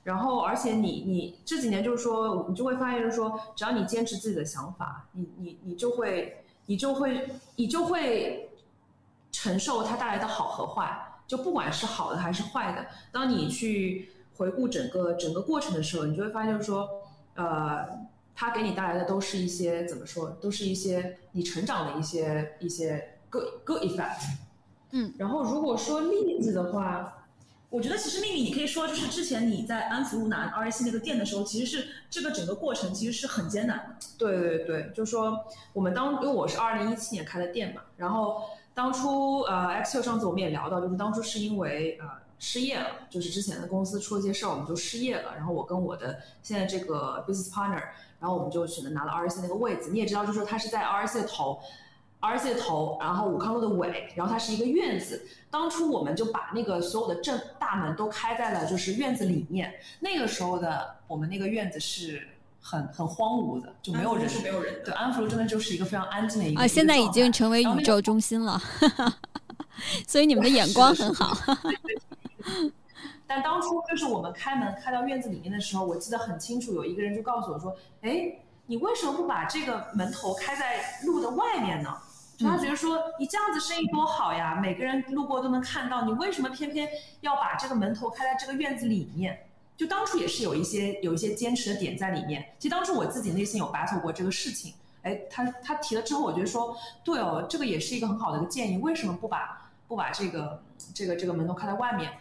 [0.02, 8.50] 然后，而且你你这几年就是说，你就会发现，就是说，只要你坚持自己的想法，你你你就会你就会你就会
[9.32, 12.86] 承受它带来的好和坏，就不管是好的还是坏的。
[13.10, 16.88] 当你去回顾整个整个过程的时候，你就会发现，就是说，
[17.34, 17.88] 呃，
[18.34, 23.08] 它给你带来的都是一些怎么说，都是一些你成长的一些一些。
[23.32, 24.20] good good effect，
[24.90, 27.24] 嗯，然后如果说例子的话，
[27.70, 34.06] 我觉得其实秘密你可以说就是之前你在安福路南 R C 那个店的时候，其实是这个整个过程其实是很艰难的。
[34.18, 38.42] 对对对，就说我们当因为我是二零一七年开的店嘛，然后
[38.74, 42.08] 当初呃，XQ 上次我们也聊到，就是当初是因为呃
[42.38, 45.34] 失业了，就是之前的公司出了些事儿，我们就失业了。
[45.36, 47.82] 然后我跟我的现在这个 business partner，
[48.18, 49.90] 然后我们就选择拿了 RC 那个位置。
[49.90, 51.60] 你也知道，就是说它是在 RC 的头
[52.22, 55.22] ，RC 的头，然后武康路的尾，然后它是一个院子。
[55.50, 59.74] 当初我们就把那个所有的正大门都开在了就是院子里面。
[60.00, 62.26] 那个时候的我们那个院子是。
[62.62, 64.82] 很很荒芜的，就没有人，是没有人。
[64.84, 68.62] 对，安福路真的就是一个非常安静的一个啊，现在已经成为宇宙中心了，
[70.06, 71.36] 所以你们的眼光很好。
[73.26, 78.32] 但当初就是我们开门开到院子里面的时候，我记得很清楚，有一个人就告诉我说：“哎，
[78.66, 81.90] 你为什么不把这个门头开在路的外面呢？”
[82.36, 86.88] 就他觉得说你这样子生意多好呀，每个人路过都能看到，你为什么偏偏
[87.20, 89.38] 要把这个门头开在这个院子里面？
[89.76, 92.54] 就当初也是有一些有一些坚持的点在里面。
[92.58, 94.74] 其实当初我自己内心有 battle 过这个事情。
[95.02, 98.78] 哎，他他提了之后，我觉得说，对哦，这个也是一个很好的一个建议。
[98.78, 100.62] 为什么不把不把这个
[100.94, 102.12] 这个这个门都开在外面？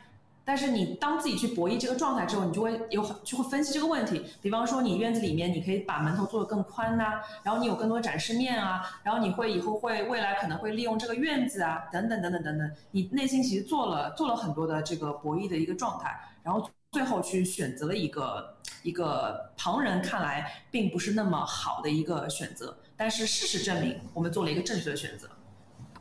[0.43, 4.25] 但是你当自己去博弈这个状态之后，你就会有就会分析这个问题。
[4.41, 12.71] 比方说，你院子里面你可以把门头做得更宽呐，然后你有更多展示面啊，然后你会以后会未来可能会利用这个院子啊，等等等等等等。
[12.89, 16.67] 你内心其实做了做了很多的这个博弈的一个状态，然后。
[16.91, 25.29] 最后去选择了一个一个旁人看来并不是那么好的一个选择，但是事实证明我们做了一个正确的选择。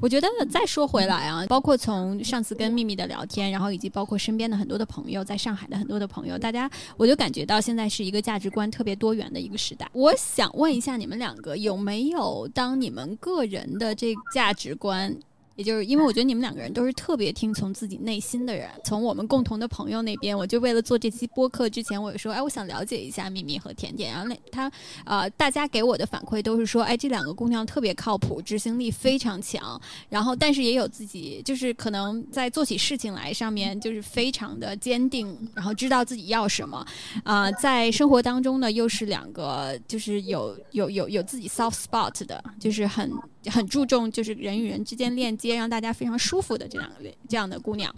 [0.01, 9.89] 我觉得再说回来啊，包括从上次跟秘密的聊天，然后以及包括身边的很多的朋友，在上海的很多的朋友，大家我就感觉到现在是一个价值观特别多元的一个时代。
[9.93, 15.17] 我想问一下你们两个，有没有当你们个人的这价值观？
[15.57, 18.69] 也就是因为我觉得你们两个人都是特别听从自己内心的人。
[18.85, 24.13] 从我们共同的朋友那边，我就为了做这期播客之前，我也说，哎，我想了解一下秘密和甜甜。
[24.13, 24.71] 然后那他，
[25.05, 29.81] 呃，大家给我的反馈都是说，哎，这两个姑娘特别靠谱，执行力非常强。
[30.09, 36.87] 然后，但是也有自己，就是可能在做起事情来上面，就是非常的坚定，然后知道自己要什么。
[37.23, 43.11] 啊，在生活当中呢，又是两个，就是有有有有自己 soft spot 的，就是很。
[43.47, 46.97] 很注重就是人与人之间链接，让大家非常舒服的这两个
[47.29, 47.95] 这样的姑娘，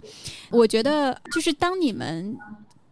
[0.49, 2.37] 我觉得就是当你们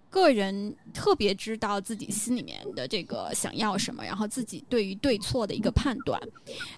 [0.10, 6.22] 个人特别知道自己心里面的这个想要什么，然后自己对于对错的一个判断，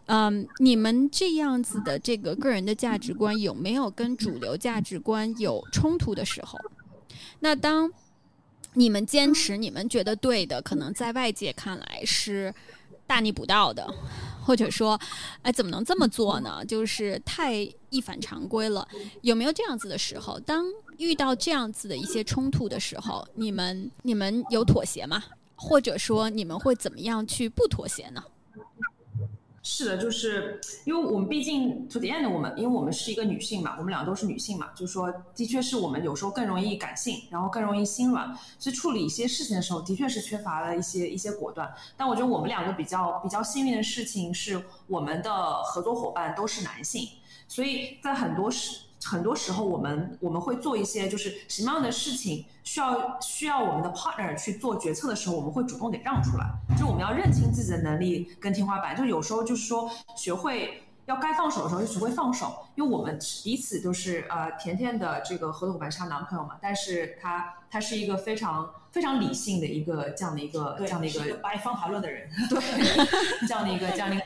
[0.06, 6.60] 嗯，你们这样子的这个个人的价值观有没有跟主流价值观有冲突的时候？
[7.40, 7.92] 那当
[8.76, 12.54] 你们坚持你们觉得对的，可能在外界看来是
[13.08, 13.92] 大逆不道的。
[14.46, 15.00] 或者说，
[15.42, 16.64] 哎，怎么能这么做呢？
[16.66, 17.56] 就是太
[17.90, 18.88] 一反常规了。
[19.22, 20.40] 有没有这样子的时候？
[20.42, 20.66] 当
[20.98, 25.24] 遇到这样子的一些冲突的时候，你们你们有妥协吗？
[25.56, 28.24] 或者说，你们会怎么样去不妥协呢？
[29.66, 41.74] 是的，就是因为我们毕竟 to the end，我们因为我们是一个女性嘛，我们俩都是女性嘛，就是说，的确是我们有时候更容易感性，然后更容易心软，所以处理一些事情的时候，的确是缺乏了一些一些果断。
[41.96, 47.08] 但我觉得我们两个比较比较幸运的事情是，我们的合作伙伴都是男性，
[47.48, 48.82] 所以在很多事。
[49.06, 56.46] 很多时候，我们我们会做一些，就是什么样的事情需要需要我们的 partner 去做决策的时候，我们会主动给让出来。
[56.78, 62.66] 就我们要认清自己的能力跟天花板，就有时候就是说，学会要该放手的时候就学会放手。
[62.76, 68.70] 因为我们彼此都是呃，甜甜的这个合作伙伴是她男朋友嘛，但是他他是一个非常。
[68.94, 72.60] 非常理性的一个这样的一个这样的一个白方法论的人，对，
[73.48, 74.26] 这样的一个 这样的一个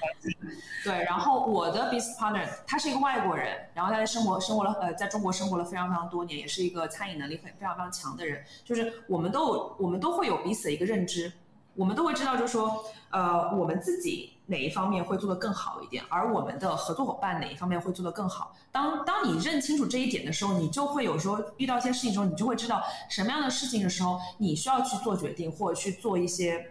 [0.83, 1.05] 对。
[1.05, 8.43] 然后我的 business partner 他是一个外国人，然后他在生活生活了呃在中国生活了非常非常多年，也是一个餐饮能力很非常非常强的人。
[8.65, 11.31] 就是我们都有我们都会有彼此的一个认知，
[11.73, 14.33] 我们都会知道，就是说呃我们自己。
[14.49, 18.55] 哪一方面会做得更好一点，而我们的合作伙伴哪一方面会做得更好？
[18.71, 26.65] 当当你认清楚这一点的时候，你就会有时候遇到一些事情的时候，你就会知道什么样的事情的时候，你需要去做决定或者去做一些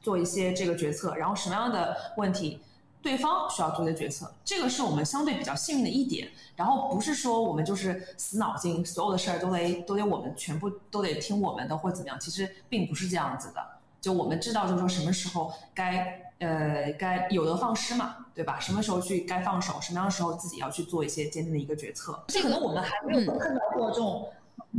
[0.00, 2.60] 做一些这个决策，然后什么样的问题，
[3.02, 6.30] 对方需要做的决策，这个是我们相对比较幸运的一点。
[6.54, 13.60] 然后不是说我们就是死脑筋，所有的事儿都得都得我们全部都得听我们的或怎么样，其实并不是这样子的。
[14.00, 16.27] 就我们知道，就是说什么时候该。
[16.38, 18.60] 呃，该有的放矢嘛，对吧？
[18.60, 22.24] 什么时候去该放手，什么样的时候自己要去做一些坚定的一个决策。
[22.28, 24.28] 这可能我们还没有碰到过这种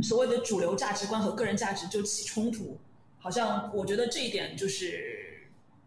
[0.02, 2.78] 所谓的主流价值观和个人价值就起冲突。
[3.18, 5.19] 好像我觉得这一点就是。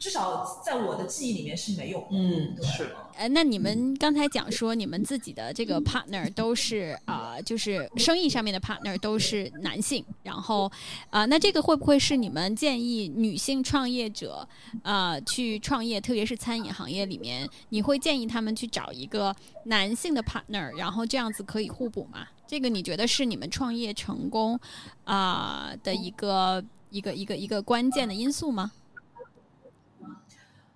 [0.03, 2.05] 至少在我的记忆里面是没有。
[2.11, 2.93] 嗯，对是。
[3.15, 10.69] 呃，那你们刚才讲说你们自己的这个 partner 都是啊、就是生意上面的 partner 都是男性，然后
[11.09, 14.45] 啊、那这个会不会是你们建议女性创业者
[14.81, 19.33] 啊去创业，特别是餐饮行业里面，你会建议他们去找一个
[19.67, 22.27] 男性的 partner，然后这样子可以互补吗？
[22.45, 24.59] 这个你觉得是你们创业成功
[25.05, 28.73] 啊、的一个一个一个一个关键的因素吗？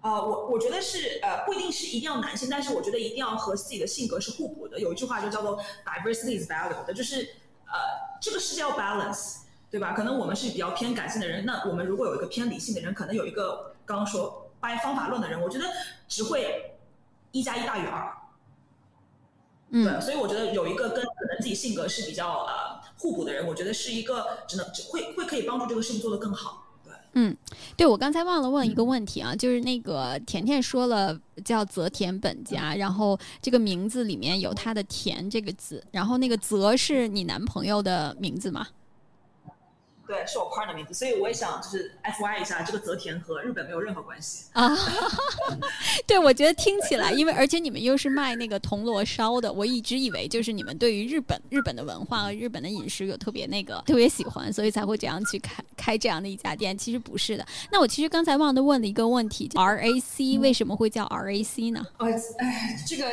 [0.07, 4.79] 呃，我我觉得是呃，不一定是一定要男性，但是我觉得一定要和自己的性格是互补的。
[4.79, 7.27] 有一句话就叫做 diversity is valuable 的，就是
[7.65, 9.39] 呃，这个世界要 balance，
[9.69, 9.91] 对吧？
[9.91, 15.65] 可能我们是比较偏感性的人，那我们如果有一个偏理性的人，可能有一个刚刚说掰方法论的人，我觉得
[16.07, 16.77] 只会
[17.33, 18.15] 一加一大于二。
[19.71, 26.63] 嗯对，所以我觉得有一个跟可能自己性格是比较呃互补的人，我觉得是一个只能只会会可以帮助这个事情做得更好。
[27.13, 27.37] 对。
[27.75, 38.67] 对，我刚才忘了问一个问题啊，就是那个甜甜说了叫泽田本家，然后这个名字里面有他的“田”这个字，然后那个“泽”是你男朋友的名字吗？
[40.07, 44.45] 对，是我 partner 的名字，所以我也想就是 F Y 一下，这个泽田和日本没有任何关系。
[44.53, 44.73] 啊，
[46.07, 56.77] 对，我觉得听起来，因为而且你们又是卖那个铜锣烧的，我一直以为就是你们对于日本日本的文化和日本的饮食有特别那个特别喜欢，所以才会这样去开开这样的一家店。
[56.77, 57.45] 其实不是的。
[57.71, 61.85] 那我其实刚才忘了问了一个问题，R A C 为什么会叫 R A C 呢？
[61.97, 63.03] 呃，哎，这个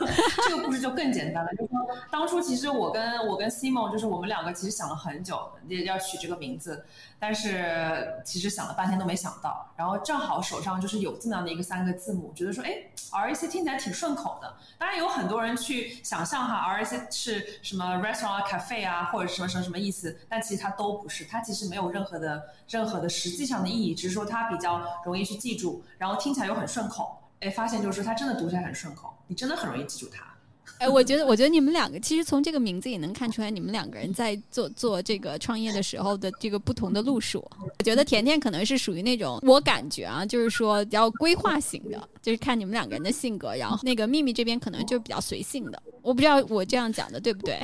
[0.48, 6.84] 这个故事就更简单了，就是说当初其实我跟我跟 Simon 就是我们两个其实想了很久，也要取这个名字，
[7.18, 12.70] 但是其实想了半天都没想到，然后正好手上就是有这么样的一个三个字母，觉得说哎
[13.12, 14.56] ，R A C 听起来挺顺口的。
[14.78, 27.20] 当然有很多人去想象哈，R A C 是什么 restaurant、cafe 啊，或者什么什么什么意思，但其实它都不是，它其实没有任何的任何的实际上的意义，只是说它比较容易去记住，然后听起来又很顺口。
[27.40, 30.33] 哎，发现就是说它真的读起来很顺口，你真的很容易记住它。
[30.78, 37.38] 哎，我觉得，我觉得你们两个其实从这个名字也能看出来，你们两个人在做做这个创业的时候的这个不同的路数。
[37.60, 43.54] 我觉得甜甜可能是属于那种，我感觉啊，就是说比较规划型的，就是看你们两个人的性格。
[43.54, 45.82] 然后那个秘密这边可能就比较随性的。
[46.02, 47.60] 我不知道我这样讲的对不对？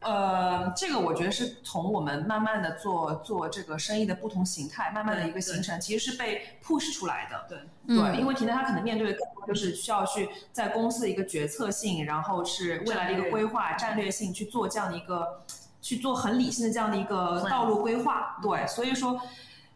[0.00, 7.46] 呃，这个我觉得是从我们慢慢的做做这个生意的不同形态，慢慢的一个形成，其实是被 push 出来的。
[7.48, 15.42] 对嗯对，因为甜甜她可能面对的更多就是需要去在公司的一个决策性，然后是未来的一个规划、战略性去做这样的一个
[15.80, 18.38] 去做很理性的这样的一个道路规划。
[18.42, 19.20] 对，所以说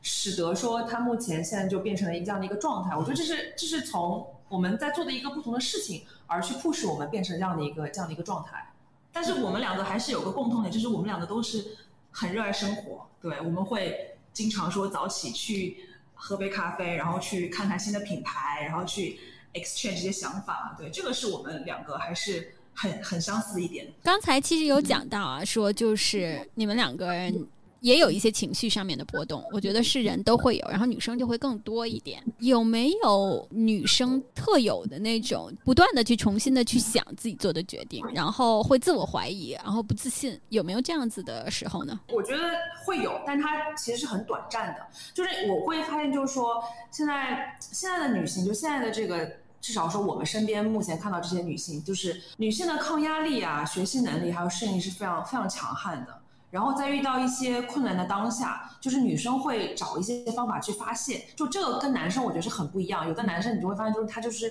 [0.03, 2.95] 使得说它目前现在就变成了一个这样的一个状态。
[2.95, 8.70] 我觉得这是这是从我们在做的一个不同的事情而去 push 我们变成这样的一个这样的一个状态。
[9.13, 11.77] 但是我们两个还是有个共同点，就是我们两个都是
[12.11, 13.07] 很热爱生活。
[13.21, 15.79] 对，我们会经常说早起去
[16.15, 19.19] 喝杯咖啡，然后去看看新的品牌，然后去
[19.55, 20.75] exchange 这些想法。
[20.79, 23.87] 对，这个是我们两个还是很很相似一点。
[24.03, 27.47] 刚才其实有讲到啊，说就是你们两个人
[27.81, 32.23] 也有一些情绪上面的波动，我觉得是人都会有，然后女生就会更多一点。
[32.39, 40.39] 有没有女生特有的那种不断的去重新的去想自己做的决定，然后会自我怀疑，然后不自信？
[40.51, 41.99] 有没有这样子的时候呢？
[42.09, 42.43] 我觉得
[42.85, 44.87] 会有，但它其实是很短暂的。
[45.15, 49.31] 就是我会发现，就是说现在现在的女性，就现在的这个。
[49.63, 56.20] 至少说，我们身边目前看到这些女性，就是女性的抗压力啊、学习能力还有适应力是非常非常强悍的。
[56.51, 61.25] 然后在遇到一些困难的当下，就是女生会找一些方法去发泄。
[61.37, 63.07] 就这个跟男生我觉得是很不一样。
[63.07, 64.51] 有的男生你就会发现，就是他就是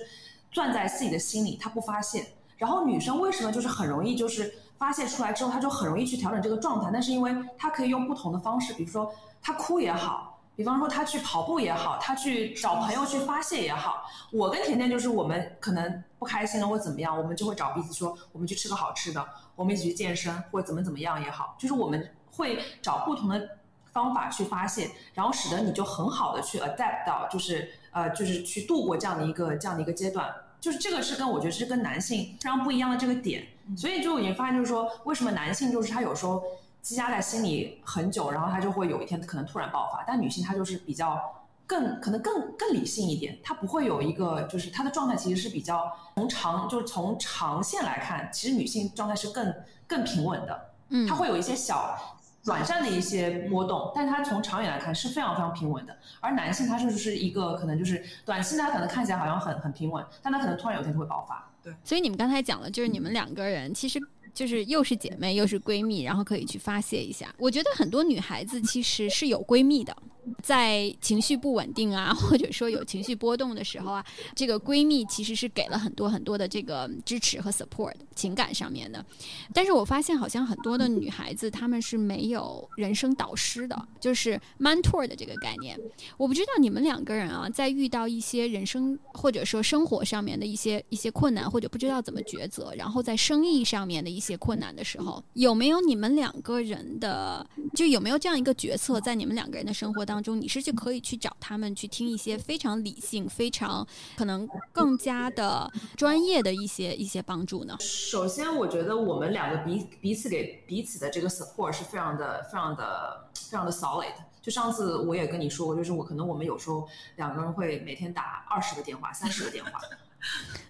[0.50, 2.26] 攥在自己的心里，他不发泄。
[2.56, 6.90] 然后女生为什么就是很容易就是发泄出来之后，她就很容易去调整这个状态？
[6.90, 10.29] 那是因为她可以用不同的方式，比如说她哭也好。
[10.60, 14.04] 比方说，他去跑步也好，他去找朋友去发泄也好。
[14.30, 23.56] 我跟甜甜就是，我们可能不开心了或怎么样，我们就会找彼此说，我们去吃个好吃的，我们一起去健身或者怎么怎么样也好，就是我们会找不同的
[23.90, 30.30] 方法去发泄，然后使得你就很好的去 adapt 到，就是呃，就是去度过这样的一个这样的一个阶段。
[30.60, 33.46] 就是这个是跟我觉得是跟男性非常不一样的这个点，
[33.78, 36.42] 所以就已经发现就是说，为什么男性就是他有时候。
[36.82, 40.02] 积压在心里很久，然后他就会有一天可能突然爆发。
[40.06, 41.20] 但女性她就是比较
[41.66, 49.54] 更可能更更理性一点，她不会有一个就是她的状态其实是比较从长就是从长线来看，其实女性状态是更
[49.86, 50.70] 更平稳的。
[50.88, 51.96] 嗯，她会有一些小
[52.44, 55.96] 短暂的一些波动，但是她从长远来看是非常非常平稳的。
[56.20, 61.48] 而男性他就是一个可能就是短期他可能看起来好像很很平稳，但他可能突然有一天就会爆发。
[61.62, 64.00] 对，所以你们刚才讲了，就是你们两个人其实。
[64.40, 67.34] 就是又是姐妹又是闺蜜，然后可以去发泄一下。
[67.38, 69.94] 我觉得很多女孩子其实是有闺蜜的，
[70.42, 74.04] 在情绪不稳定啊， 或者说有情绪波动的时候啊，
[74.34, 79.04] 这个闺蜜其实是给了很多很多的这个支持和 support 情感上面的。
[79.52, 85.78] 但是我发现好像很多的女孩子她们是没有人生导师的，就是 mentor 的这个概念。
[86.16, 100.40] 我不知道你们两个人啊，在遇到一些人生或者说生活上面的一些一些困难，或者不知道怎么抉择，然后在生意上面的一些困难的时候，有没有你们两个人的，就有没有这样一个决策，在你们两个人的生活当中？
[100.40, 103.86] 你是就可以去找他们去听一些非常理性、非常
[104.16, 107.76] 可能更加的专业的一些一些帮助呢？
[107.78, 114.14] 首先，我觉得我们两个彼彼此给彼此的这个 support 是非常的、非常的、非常的 solid。
[114.42, 119.72] 就上次我也跟你说过，就是我可能我们有时候两个人会每天打二十个电话、三十个电话。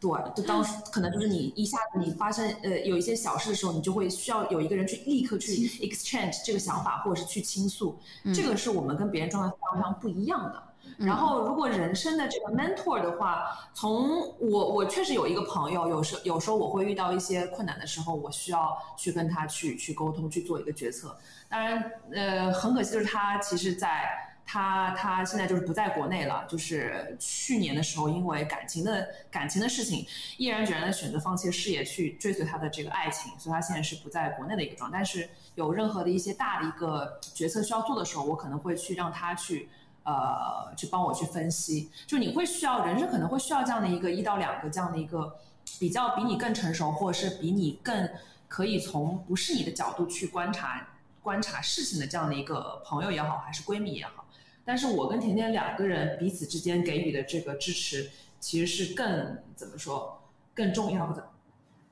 [0.01, 7.99] 对，就当时可能就是你一下子你发生呃有一些小事的时候，你就会需要有一个人去立刻去 exchange 这个想法，或者是去倾诉。
[8.35, 10.63] 这个是我们跟别人状态非常非常不一样的。
[10.97, 21.17] 然后，如果人生的这个 mentor 的话，从我我确实有一个朋友，有时有时候我会遇到一些困难的时候，我需要去跟他去去沟通，去做一个决策。
[21.49, 24.30] 当然，呃，很可惜就是他其实，在。
[24.45, 30.05] 他他现在就是不在国内了，就是去年的时候，因为感情的感情的事情，
[30.39, 34.99] 毅然决然的选择放弃事业去追随他的这个爱情，所以他现在是不在国内的一个状态。
[34.99, 39.69] 但是有任何的一些大的一个决策需要做的时候，我可能会去让他去
[40.03, 41.89] 呃去帮我去分析。
[42.07, 45.39] 就你会需要人生可能会需要这样的一个一到两个这样的一个
[45.79, 48.09] 比较比你更成熟，或者是比你更
[48.49, 50.89] 可以从不是你的角度去观察
[51.23, 54.25] 观察事情的这样的一个朋友也好，还是闺蜜也好。
[54.71, 58.09] 但是我跟甜甜两个人彼此之间给予的这个支持，
[58.39, 60.23] 其实是更怎么说
[60.55, 61.29] 更重要的。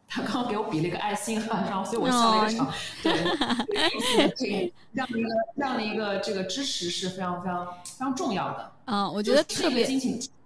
[0.06, 2.72] 他刚刚给我比了一个爱心哈，然后所以我笑了一个场。
[3.02, 8.72] 对，这样的一个这样的一个这个支持是非常非常非常重要的。
[8.84, 9.84] 嗯，我觉得特别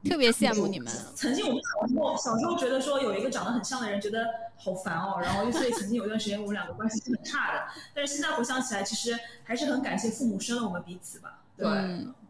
[0.02, 0.90] 特别羡慕你们。
[1.14, 4.26] 曾经我们小时候小时候觉得说有一个长得很像的人，觉得
[4.56, 5.20] 好烦哦。
[5.22, 7.64] 然后所以曾经有一段时间我们两个关系是很差的。
[7.94, 11.42] 但是现在回想起来，其实还是很感谢父母生了我们彼此吧。
[11.58, 11.68] 对。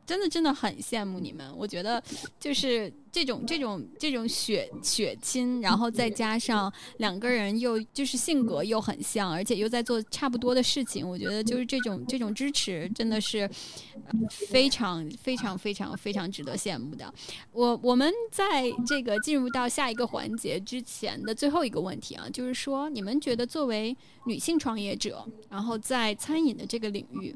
[0.05, 2.03] 真的真的很羡慕你们，我觉得
[2.39, 13.49] 就是这种这种这种血血亲，然后再加上两个人又就是性格又很像，而且又在做差不多的事情，我觉得就是这种这种支持真的是
[14.51, 17.13] 非常非常非常非常值得羡慕的。
[17.53, 23.97] 我我们在这个进入到下一个环节之前的最后一个问题啊，就是说你们觉得作为
[24.27, 27.35] 女性创业者，然后在餐饮的这个领域。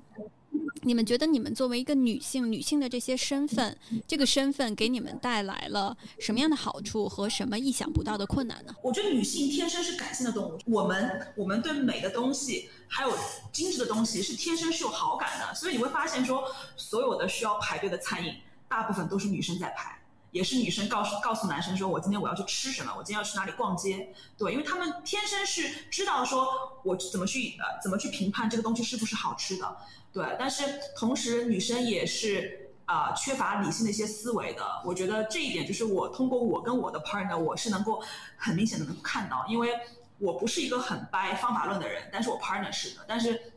[0.82, 8.74] 你们觉得你们作为一个女性，女性的这些身份，这个身份给你们带来了什么样的好处和什么意想不到的困难呢？
[8.82, 13.12] 我觉得女性天生是感性的动物，我们我们对美的东西还有
[13.52, 16.44] 精致的东西是天生是有好感的，所以你会发现说，
[16.76, 18.34] 所有的需要排队的餐饮，
[18.68, 20.00] 大部分都是女生在排。
[20.32, 29.76] 也是女生告诉告诉男生说，我今天我要去吃什么，我今天要去哪里逛街，对，因为他们天生是知道说我怎么去呃怎么去评判这个东西是不是好吃的，
[30.16, 30.64] 对，但是
[30.96, 38.02] 同时女生也是啊缺乏理性的一些思维的，我觉得这一点就是我通过我跟我的 partner，我是能够
[38.38, 39.74] 很明显的能看到，因为
[40.18, 43.52] 我不是一个很掰方法论的人，但是我 partner 是的，但是。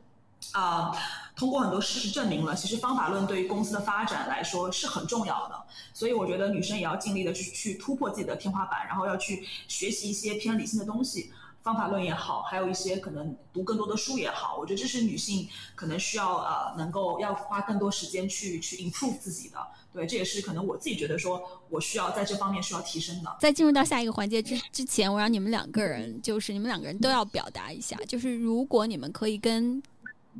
[0.53, 0.89] 啊，
[1.35, 5.63] 通过很多事实证明了，其实方法论对于公司的发展来说是很重要的。
[5.93, 14.57] 所以我觉得女生也要尽力的去去突破自己的天花板，然后要去学习一些偏理性的东西，方法论也好，还有一些可能读更多的书也好。
[14.57, 19.57] 我觉得这是女性可能需要呃能够要花更多时间去去 improve 自己的。
[19.91, 23.37] 对，这也是可能我自己觉得说我需要在这方面需要提升的。
[23.39, 29.81] 在进入到下一个环节之之前，我让你们两个人就是你们两个人都要表达一下，就是如果你们可以跟。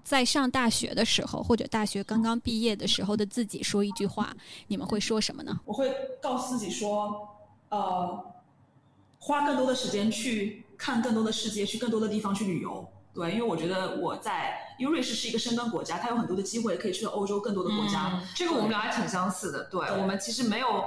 [0.02, 4.34] 在上大学的时候，或者大学刚刚毕业的时候的自己说一句话，
[4.68, 5.60] 你们会说什么呢？
[5.66, 5.92] 我会
[6.22, 7.28] 告诉自己说，
[7.68, 8.24] 呃，
[9.18, 12.92] 花更多的时间去看更多的世界，去更多的地方去旅游。
[13.14, 18.20] 对，因为我觉得我在，因为瑞士是一个深耕国家，它有很多的机会可以去到欧洲更多的国家。
[18.34, 19.66] 这个我们俩还挺相似的。
[19.66, 20.86] 对，我们其实没有，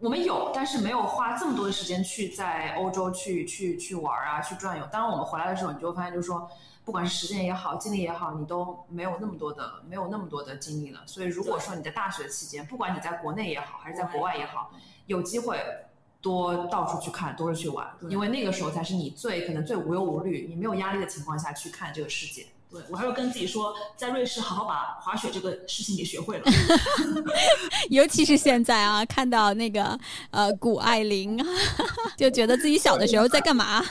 [0.00, 4.86] 我们有，但是没有花这么多的时间去在欧洲去去去玩啊，去转悠。
[4.92, 6.50] 当然，我们回来的时候，你就会发现，就是说。
[6.86, 11.00] 不管是时间也好，精力也好，你都没有那么多的，没有那么多的精力了。
[11.06, 14.70] 所以，如果说你在大学期间，不管你在国内也好，还是在国外也好，
[15.06, 15.58] 有机会
[16.24, 22.46] 多到处去看，多去玩，因为那个时候才是你最可能最无忧无虑、你没有压力的情况下去看这个世界。
[22.70, 26.44] 对我还要跟自己说，在瑞士好好把滑雪这个事情给学会了。
[27.90, 29.96] 尤其是现在啊，看到那个
[30.30, 31.38] 呃谷爱凌，
[32.16, 33.84] 就觉得自己小的时候在干嘛。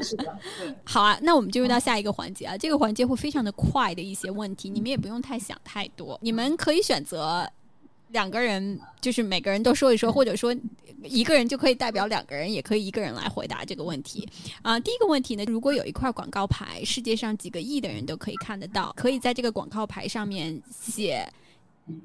[0.00, 0.74] 是的，对。
[0.86, 7.46] 好啊，那我们进入到下一个环节啊，这个环节会非常的快的一些问题，你们也不用太想太多，你们可以选择
[8.10, 10.54] 两个人，就是每个人都说一说，或者说
[11.02, 14.28] 一个人就可以代表两个人，也可以一个人来回答这个问题
[14.62, 14.78] 啊。
[14.80, 21.26] 第一个问题呢，如果有一块广告牌，世界上几个亿的人都可以看得到，可以在这个广告牌上面写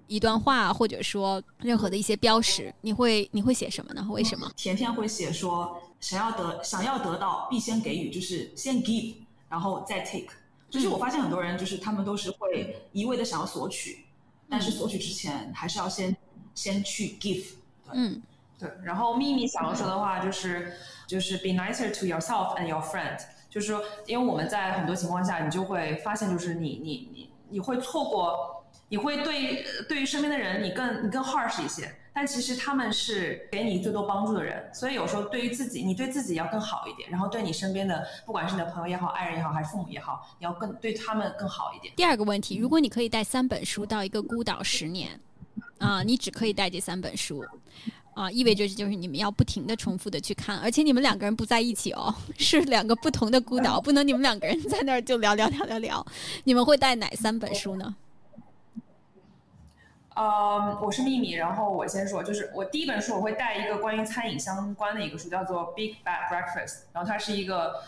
[0.07, 4.07] 一段话，或者说任何的一些标识，你会你会写什么呢？
[4.09, 4.51] 为什么？
[4.55, 9.15] 甜甜会写说，想要得想要得到，必先给予，就是先 give，
[9.49, 10.27] 然后再 take。
[10.69, 14.04] 就是我发现很多人，就是他们都是会一味的想要索取，
[14.49, 16.15] 但是索取之前还是要先
[16.53, 17.45] 先去 give。
[17.91, 18.21] 嗯，
[18.57, 18.69] 对。
[18.83, 20.73] 然后秘密想要说的话就是
[21.07, 23.19] 就是 be nicer to yourself and your friend，
[23.49, 28.54] 就是说，因为我们在很多情况下，你就会发现，就是你你你你会错过，
[28.89, 31.93] 你会对对于身边的人，你更你更 harsh 一些。
[32.17, 41.93] 但其实他们是给你最多帮助的人，所以有时候对于自己，你对自己要更好一点，然后对你身边的，不管是你的朋友也好、爱人也好，还是父母也好，你要更对他们更好一点。
[41.97, 45.19] 第二个问题，如果你可以带三本书到一个孤岛十年，
[45.77, 47.43] 啊，你只可以带这三本书，
[48.13, 56.07] 啊，意味着就是你们要不停的重复的去看，而且你们两个人不在一起哦， 是两个不同的孤岛， 不能你们两个人在那儿就聊聊聊聊聊。
[56.45, 57.93] 你们会带哪三本书呢？
[60.15, 67.81] 呃，我是秘密，然后我先说，就是我第一本书我会带一个关于餐饮相关的一个书，叫做《Big Bad Breakfast》，然后它是一个，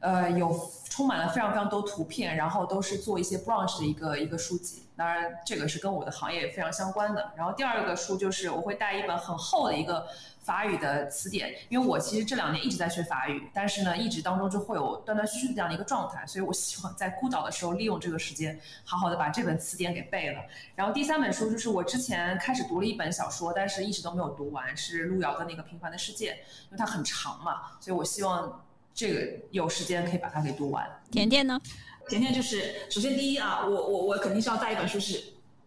[0.00, 0.58] 呃，有
[0.88, 7.32] 充满了非常非常多图片，然后都是做一些 brunch 的一个一个书籍，当然这个是跟我的行业非常相关的。
[7.36, 10.06] 然后第二个书就是我会带一本很厚的一个
[10.42, 20.40] 法语的词典，因为我其实这两年一直在学法语，但是呢，一直当中就会有断断续续的这样的一个状态，所以我希望在孤岛的时候利用这个时间，好好的把这本词典给背了。
[20.74, 30.84] 然后第三本书就是我之前开始读了一本小说，但是一直都没有读完，是路遥的那个《平凡的世界》，因为它很长嘛，所以我希望这个有时间可以把它给读完。
[31.10, 31.60] 甜甜呢？
[32.08, 35.22] 甜甜就是，首先第一啊，我我我肯定是要带一本书是。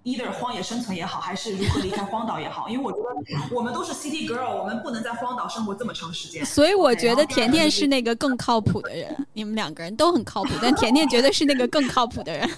[0.06, 3.06] Either 荒野生存也好，还是如何离开荒岛也好， 因为我觉得
[3.54, 6.46] 我们都是 city girl，我们不能在荒岛生活这么长时间。
[6.46, 12.50] 所以我觉得甜甜是那个更靠谱的人，你们两个人都很靠谱，但 甜甜绝对是那个更靠谱的人。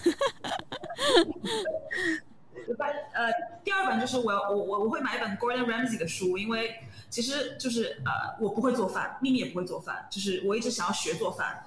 [3.14, 3.32] 呃，
[3.64, 6.76] 第二本就是我要我我我会买一本 Gordon Ramsay 的书，因为
[7.10, 11.64] 其实就是呃我不会做饭，秘密也不会做饭，就是我一直想要学做饭，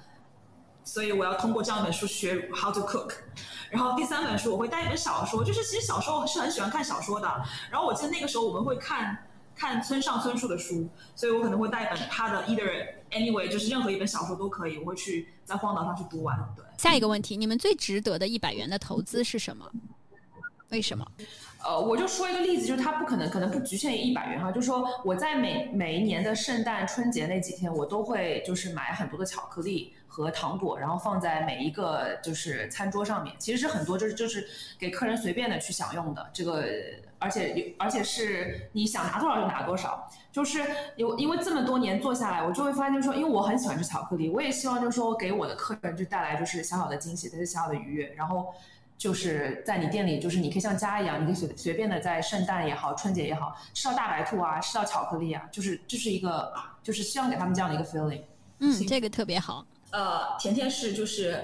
[0.83, 3.13] 所以我要通过这样一本书学 how to cook。
[3.69, 7.27] 然后第三本书我会带一本小说，就是其实小时候是很喜欢看小说的。
[7.69, 9.17] 然后我记得那个时候我们会看
[9.55, 16.37] 看村上春树的书，所以我可能会带一本他的 either anyway，就是任何一本小说都可以，我会去在荒岛上去读完。
[16.55, 19.69] 对，下一个问题，你们最值得的一百元的投资是什么？
[20.69, 21.05] 为什么？
[21.63, 33.33] 呃，我就说一个例子，就是它不可能，可能不局限于一百元哈，就是说我在每每一年的圣诞、春节那几天，我都会就是买很多的巧克力和糖果，然后放在每一个就是餐桌上面。
[33.39, 34.45] 其实是很多，就是就是
[34.77, 36.29] 给客人随便的去享用的。
[36.33, 36.65] 这个，
[37.17, 40.11] 而且有，而且是你想拿多少就拿多少。
[40.33, 40.59] 就是
[40.97, 48.53] 有，因为这么多年做下来，我就会发现说，因为我很喜欢吃巧克力，我也希望就是说给我的客人就带来就是小小的惊喜，这是小小的愉悦，然后。
[48.97, 58.21] 就是在你店里，就是你可以像家一样，你可以随随便的在圣诞也好，春节也好，吃到大白兔啊，吃到巧克力啊，就是这是一个，就是希望给他们这样的一个 feeling。
[58.59, 59.65] 嗯，这个特别好。
[59.91, 61.43] 呃，甜甜是就是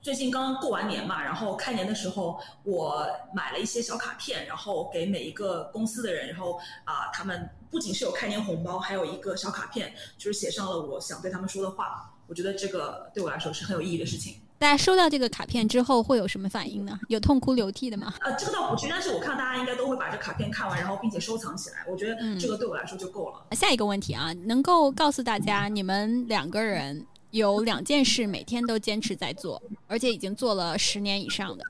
[0.00, 12.12] 最近刚刚过完年嘛，然后开年的时候我买了一些小卡片，然后给每一个公司的人，然后啊、他们不仅是有开年红包，还有一个小卡片，就是写上了我想对他们说的话。
[12.28, 14.40] 我觉得这个对我来说是很有意义的事情。
[14.58, 16.98] 大家收到这个卡片之后会有什么反应呢？
[17.08, 18.12] 有痛哭流涕的吗？
[18.20, 21.84] 呃，这个倒不至于，但是我看大家应该都会把这卡片看完，然后并且收藏起来。
[21.88, 23.46] 我觉得这个对我来说就够了。
[23.52, 31.64] 下一个问题啊，能够告诉大家你们两个人有两件事每天都坚持在做，而且已经做了十年以上的。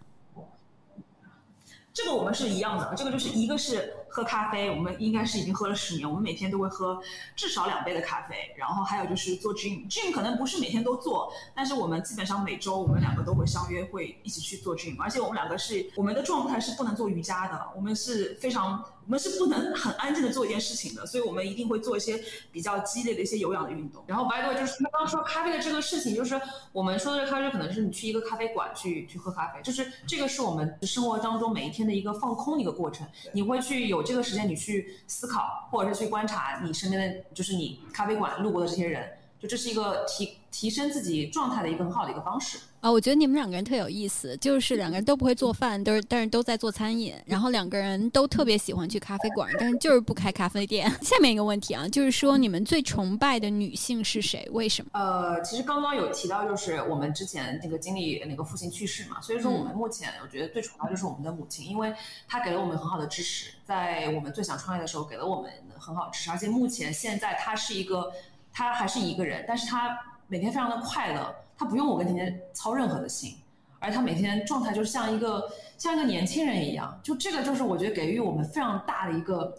[1.93, 6.99] 这个我们是一样的，这个就是一个是喝咖啡，我们应该是已经喝了十年，我们每天都会喝
[7.35, 8.35] 至少两杯的咖啡。
[8.57, 14.99] 然后还有就是做 gym，gym 可能不是每天都做，但是我们基本上每周我们两个都会相约，会一起去做 gym。
[14.99, 22.19] 而且我们两个是我们的状态是不能做瑜伽的，我们是非常我们是不能很安静的做一件事情的，所以我们一定会做一些
[22.51, 24.03] 比较激烈的一些有氧的运动。
[24.07, 26.41] 然后 by the way，就是他刚刚说咖啡的这个事情，就是
[26.73, 33.07] 我们说的这个咖啡，可能是你去一个咖啡馆去去喝咖啡，就是这个是我们生活当中每一天的一个放空的一个过程。
[33.33, 39.07] 你会去有这个时间，你去思考，或者是去观察你身边的，就是你咖啡馆路过的这些人，
[39.41, 42.59] 就这是一个提提升自己状态的一个很好的一个方式。
[42.81, 50.89] 啊，我觉得你们两个人特有意思，就是两个人都不会做饭，都是但是都在做餐饮，然后两个人都特别喜欢去咖啡馆，但是就是不开咖啡店。
[51.03, 54.49] 下面一个问题啊，就是说你们最崇拜的女性是谁？
[54.53, 54.91] 为什么？
[54.95, 61.93] 呃，其实刚刚有提到，就是我们之前那个经历那个父亲去世嘛，所以说我们目前我觉得最崇拜就是我们的母亲，因为
[62.29, 68.13] 她给了我们很好的支持，在我们最想创业的时候给了我们很好的支持，而且目前现在她是一个，
[68.57, 69.95] 她还是一个人，但是他
[70.29, 73.37] 每天非常的快乐，他不用我跟甜甜操任何的心。
[73.79, 75.47] 而他每天状态就是像一个
[75.77, 79.55] 像一个年轻人一样，就这个就是我觉得给予我们非常大的一个，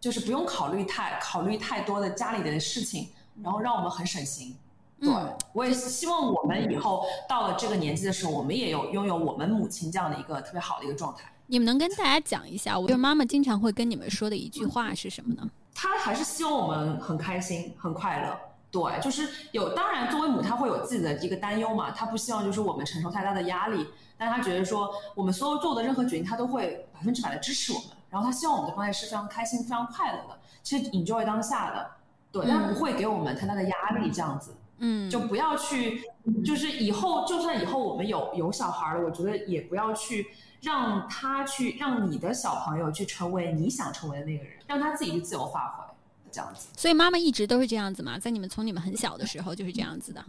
[0.00, 3.10] 就是不用考虑太考虑太多的家里的事情，
[3.40, 4.56] 然后让我们很省心。
[5.00, 5.12] 对，
[5.52, 11.32] 我也希望我们以后到了这个年纪的时候，我们也有拥有我们母亲这样的一个特别好的一个状态。
[11.46, 15.48] 你们能跟大家讲一下，我觉得妈妈经常会跟你们说的一句话是什么呢？
[15.74, 18.38] 她还是希望我们很开心、很快乐。
[18.70, 23.86] 对，就是有，当然作为母，她会有自己的一个担忧嘛，她不希望就是我们承受太大的压力，
[24.16, 31.90] 但她觉得说我们所有做的任何决定，她都会百分之百的支持我们，然后她希望我们的状态是非常开心、非常快乐的，其实 enjoy 当下的，
[32.32, 36.04] 对，但不会给我们太大的压力，这样子，嗯，就不要去，
[36.42, 40.28] 就是以后就算以后我们有有小孩了，我觉得也不要去
[40.62, 45.84] 让他去让你的小朋友去成为你想成为的那个人，让他自己去自由发挥。
[46.30, 50.24] 这样子，所以妈妈一直都是这样子嘛，在你们从你们很小的时候就是这样子的。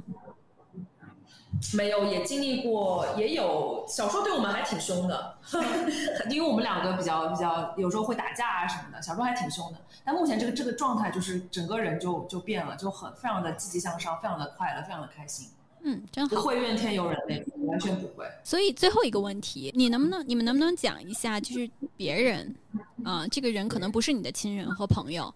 [1.76, 5.38] 没有，也经历过，也有小时候对我们还挺凶的，
[6.30, 9.80] 因为我们两个比较比较，有时候会打架啊什么的，小时候还挺凶的。
[10.04, 15.48] 但目前这个这个状态就是整个人就就变了，就很非常的积极向上，非常的快乐，非常的开心。
[15.84, 16.36] 嗯，真好。
[16.36, 18.26] 不会怨天尤人那种，完全不会。
[18.44, 22.56] 所以最后一个问题，你能不能，你们能不能讲一下，就是别人，
[23.04, 25.34] 啊，这个人可能不是你的亲人和朋友，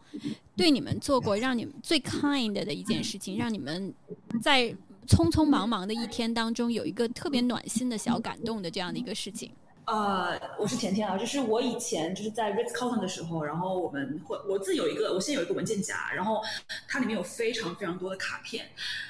[0.56, 3.94] 对你们做过让你们最 kind 的一件事情，让你们
[4.42, 4.74] 在
[5.08, 9.52] 匆匆忙忙的一天当中有一个特别暖心的小感动的这样的一个事情。
[9.86, 16.42] 呃，我是甜甜啊，就是我以前就是在 Ritz Carlton 的时候，然后我们会我自己有一个，我现在有一个文件夹，然后
[16.90, 18.68] 它里面有非常非常多的卡片，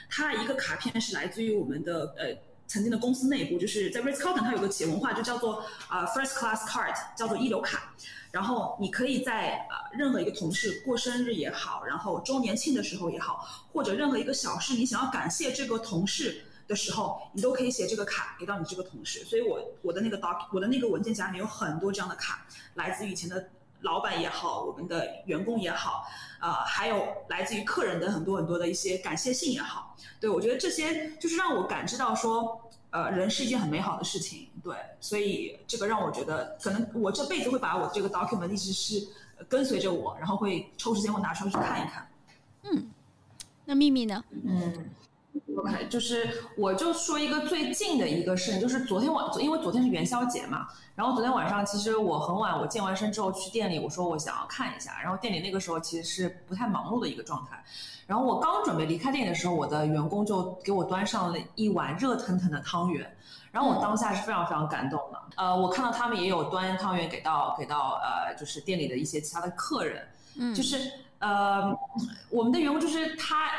[0.08, 2.28] 它一个卡片是来自于我们的呃
[2.68, 7.94] 曾经的公司内部，就是在 Ritz Carlton 它有个企业文化，就叫做啊 First Class Card，叫做一流卡，
[8.32, 16.44] 然后你可以在呃任何一个同事过生日也好，然后周年庆的时候也好，或者任何一个小事，你想要感谢这个同事。
[16.68, 23.50] 的时候，你都可以写这个卡给到你这个同事，所以我我的那个 doc 我的那个文件夹里面有很多这样的卡，来自于以前的
[23.80, 26.06] 老板也好，我们的员工也好，
[26.40, 39.08] 呃，还有来自于客人的很多很多的一些感谢信也好，对我觉得这些就是让我感知到说，呃，人是一件很美好的事情，对，所以这个让我觉得，可能我这辈子会把我这个 document 一直是
[39.50, 42.10] 跟随着我，然后会抽时间会拿出来去看一看。
[42.64, 42.90] 嗯，
[43.66, 44.24] 那秘密呢？
[44.32, 44.90] 嗯。
[45.58, 57.64] OK，就是我就说一个最近的一个事情，就是昨天晚，因为昨天是元宵节嘛，然后昨天晚上其实我很晚，我健完身之后去店里，我说我想要看一下，然后店里那个时候其实是不太忙碌的一个状态，
[58.06, 63.12] 然后我刚准备离开店的时候，我的员工就给我端上了一碗热腾腾的汤圆，
[63.52, 70.08] 然后我当下是非常非常感动的，呃，我看到他们也有端汤圆给到给到呃，就是店里的一些其他的客人，
[70.40, 71.76] 嗯，就是呃，
[72.30, 73.50] 我们的员工就是他。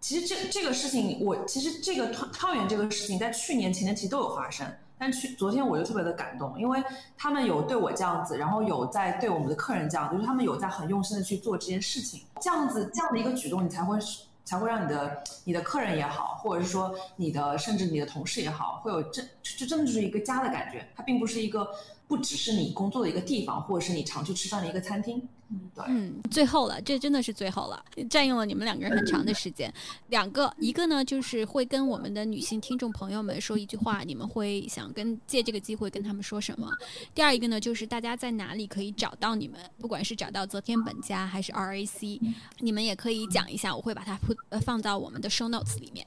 [0.00, 4.66] 其实这这个事情，我其实这个汤汤圆这个事情，在去年前年其实都有发生，
[4.96, 6.82] 但去昨天我就特别的感动，因为
[7.16, 13.98] 他们有对我这样子，然后有在对我们的客人这样，就是他们有在很用心的去做这件事情，这样子这样的一个举动，你才会
[14.44, 21.68] 才会让你的你的客人也好，或者是说你的甚至你的同事也好，会有这这真的就是一个家的感觉，它并不是一个。
[22.08, 25.22] 不只是你工作的一个地方，或者是你常去吃饭的一个餐厅。
[25.50, 25.84] 嗯，对。
[25.88, 29.72] 嗯，最后了，这真的是最后了，占用了你们两个人很长的时间。
[30.08, 36.70] 两个，一个呢，就是会跟我们的女性听众朋友们说一句话，你们会想跟借这个机会跟他们说什么？
[37.14, 39.60] 第二一个呢，就是大家在哪里可以找到你们？
[39.78, 42.20] 不管是找到泽天本家还是 RAC，
[42.58, 46.06] 你们也可以讲一下，我会把它铺呃放到我们的 show notes 里面。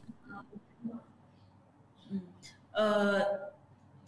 [2.10, 2.22] 嗯，
[2.74, 3.52] 呃。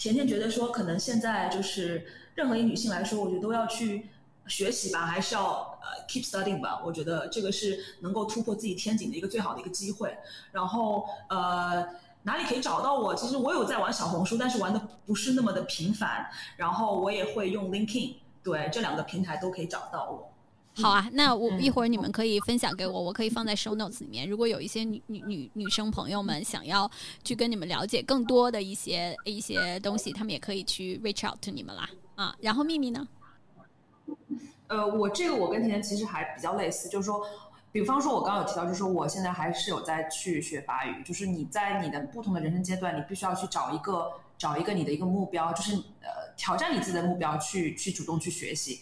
[0.03, 2.05] 甜甜觉得说，可能现在就是
[2.35, 4.09] 任何一女性来说，我觉得都要去
[4.47, 6.81] 学习吧，还是要呃 keep studying 吧。
[6.83, 10.13] 我觉得这个是能够突破自己天井的一个最好的一个机会。
[10.51, 11.87] 然后呃，
[12.23, 13.15] 哪里可以找到我？
[13.15, 16.29] 其实我有在玩小红书，但是玩的不是那么的频繁。
[16.57, 20.32] 然后我也会用 LinkedIn，对这两个平台都可以找到我。
[20.75, 24.27] 好啊，那我一会儿你们可以分享给我，我可以放在 show notes 里面。
[24.27, 26.89] 如果有一些女女女女生朋友们想要
[27.23, 31.89] 去跟你们了解更多的一些一些东西，他们也可以去 reach out to 你们啦。
[32.15, 33.07] 啊，然后秘密呢？
[34.67, 37.25] 呃，我这个我跟甜甜其实还比较类似，就是说。
[37.71, 48.79] 比方说，我刚刚有提到，就是说我现在还是有在去学法语，就是你在你的不同的人生阶段，你必须要去找一个找一个你的一个目标，就是呃挑战你自己的目标，去去主动去学习。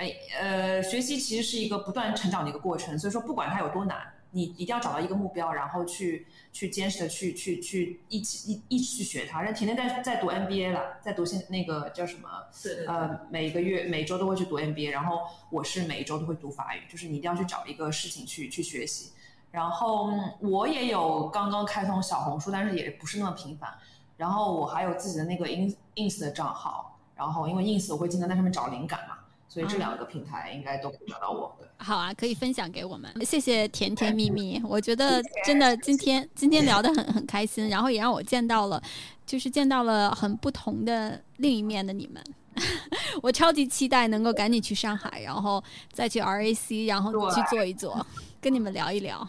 [0.00, 3.98] 哎，呃，学习其实是一个不断成长的一个过程，所以说不管它有多难，
[4.30, 9.42] 你一定要找到一个目标，然后去去坚持的去去去一起一一起去学它。
[9.42, 12.30] 人甜甜在在读 MBA 了，在读现那个叫什么？
[12.62, 12.94] 对对对。
[12.94, 15.20] 呃，每个月每周都会去读 MBA，然后
[15.50, 19.12] 我是每一周都会读法语，就是你一定要去找一个事情去去学习。
[19.50, 20.10] 然后
[20.40, 23.70] 我也有刚刚开通小红书，但是也不是那么频繁。
[24.16, 29.18] 然后我还有自己的那个 ins ins 的账号，然后因为 ins 我会经常在上面找灵感嘛。
[29.50, 31.58] 所以这两个平台应该都可以找到我。
[31.78, 33.12] 好啊，可以分享给我们。
[33.26, 38.80] 谢谢甜甜蜜蜜，我觉得真的今天今天聊得很很开心，然后也让我见到了，
[39.26, 42.22] 就是见到了很不同的另一面的你们。
[43.22, 45.62] 我超级期待能够赶紧去上海，然后
[45.92, 48.06] 再去 RAC，然后去坐一坐，
[48.40, 49.26] 跟你们聊一聊。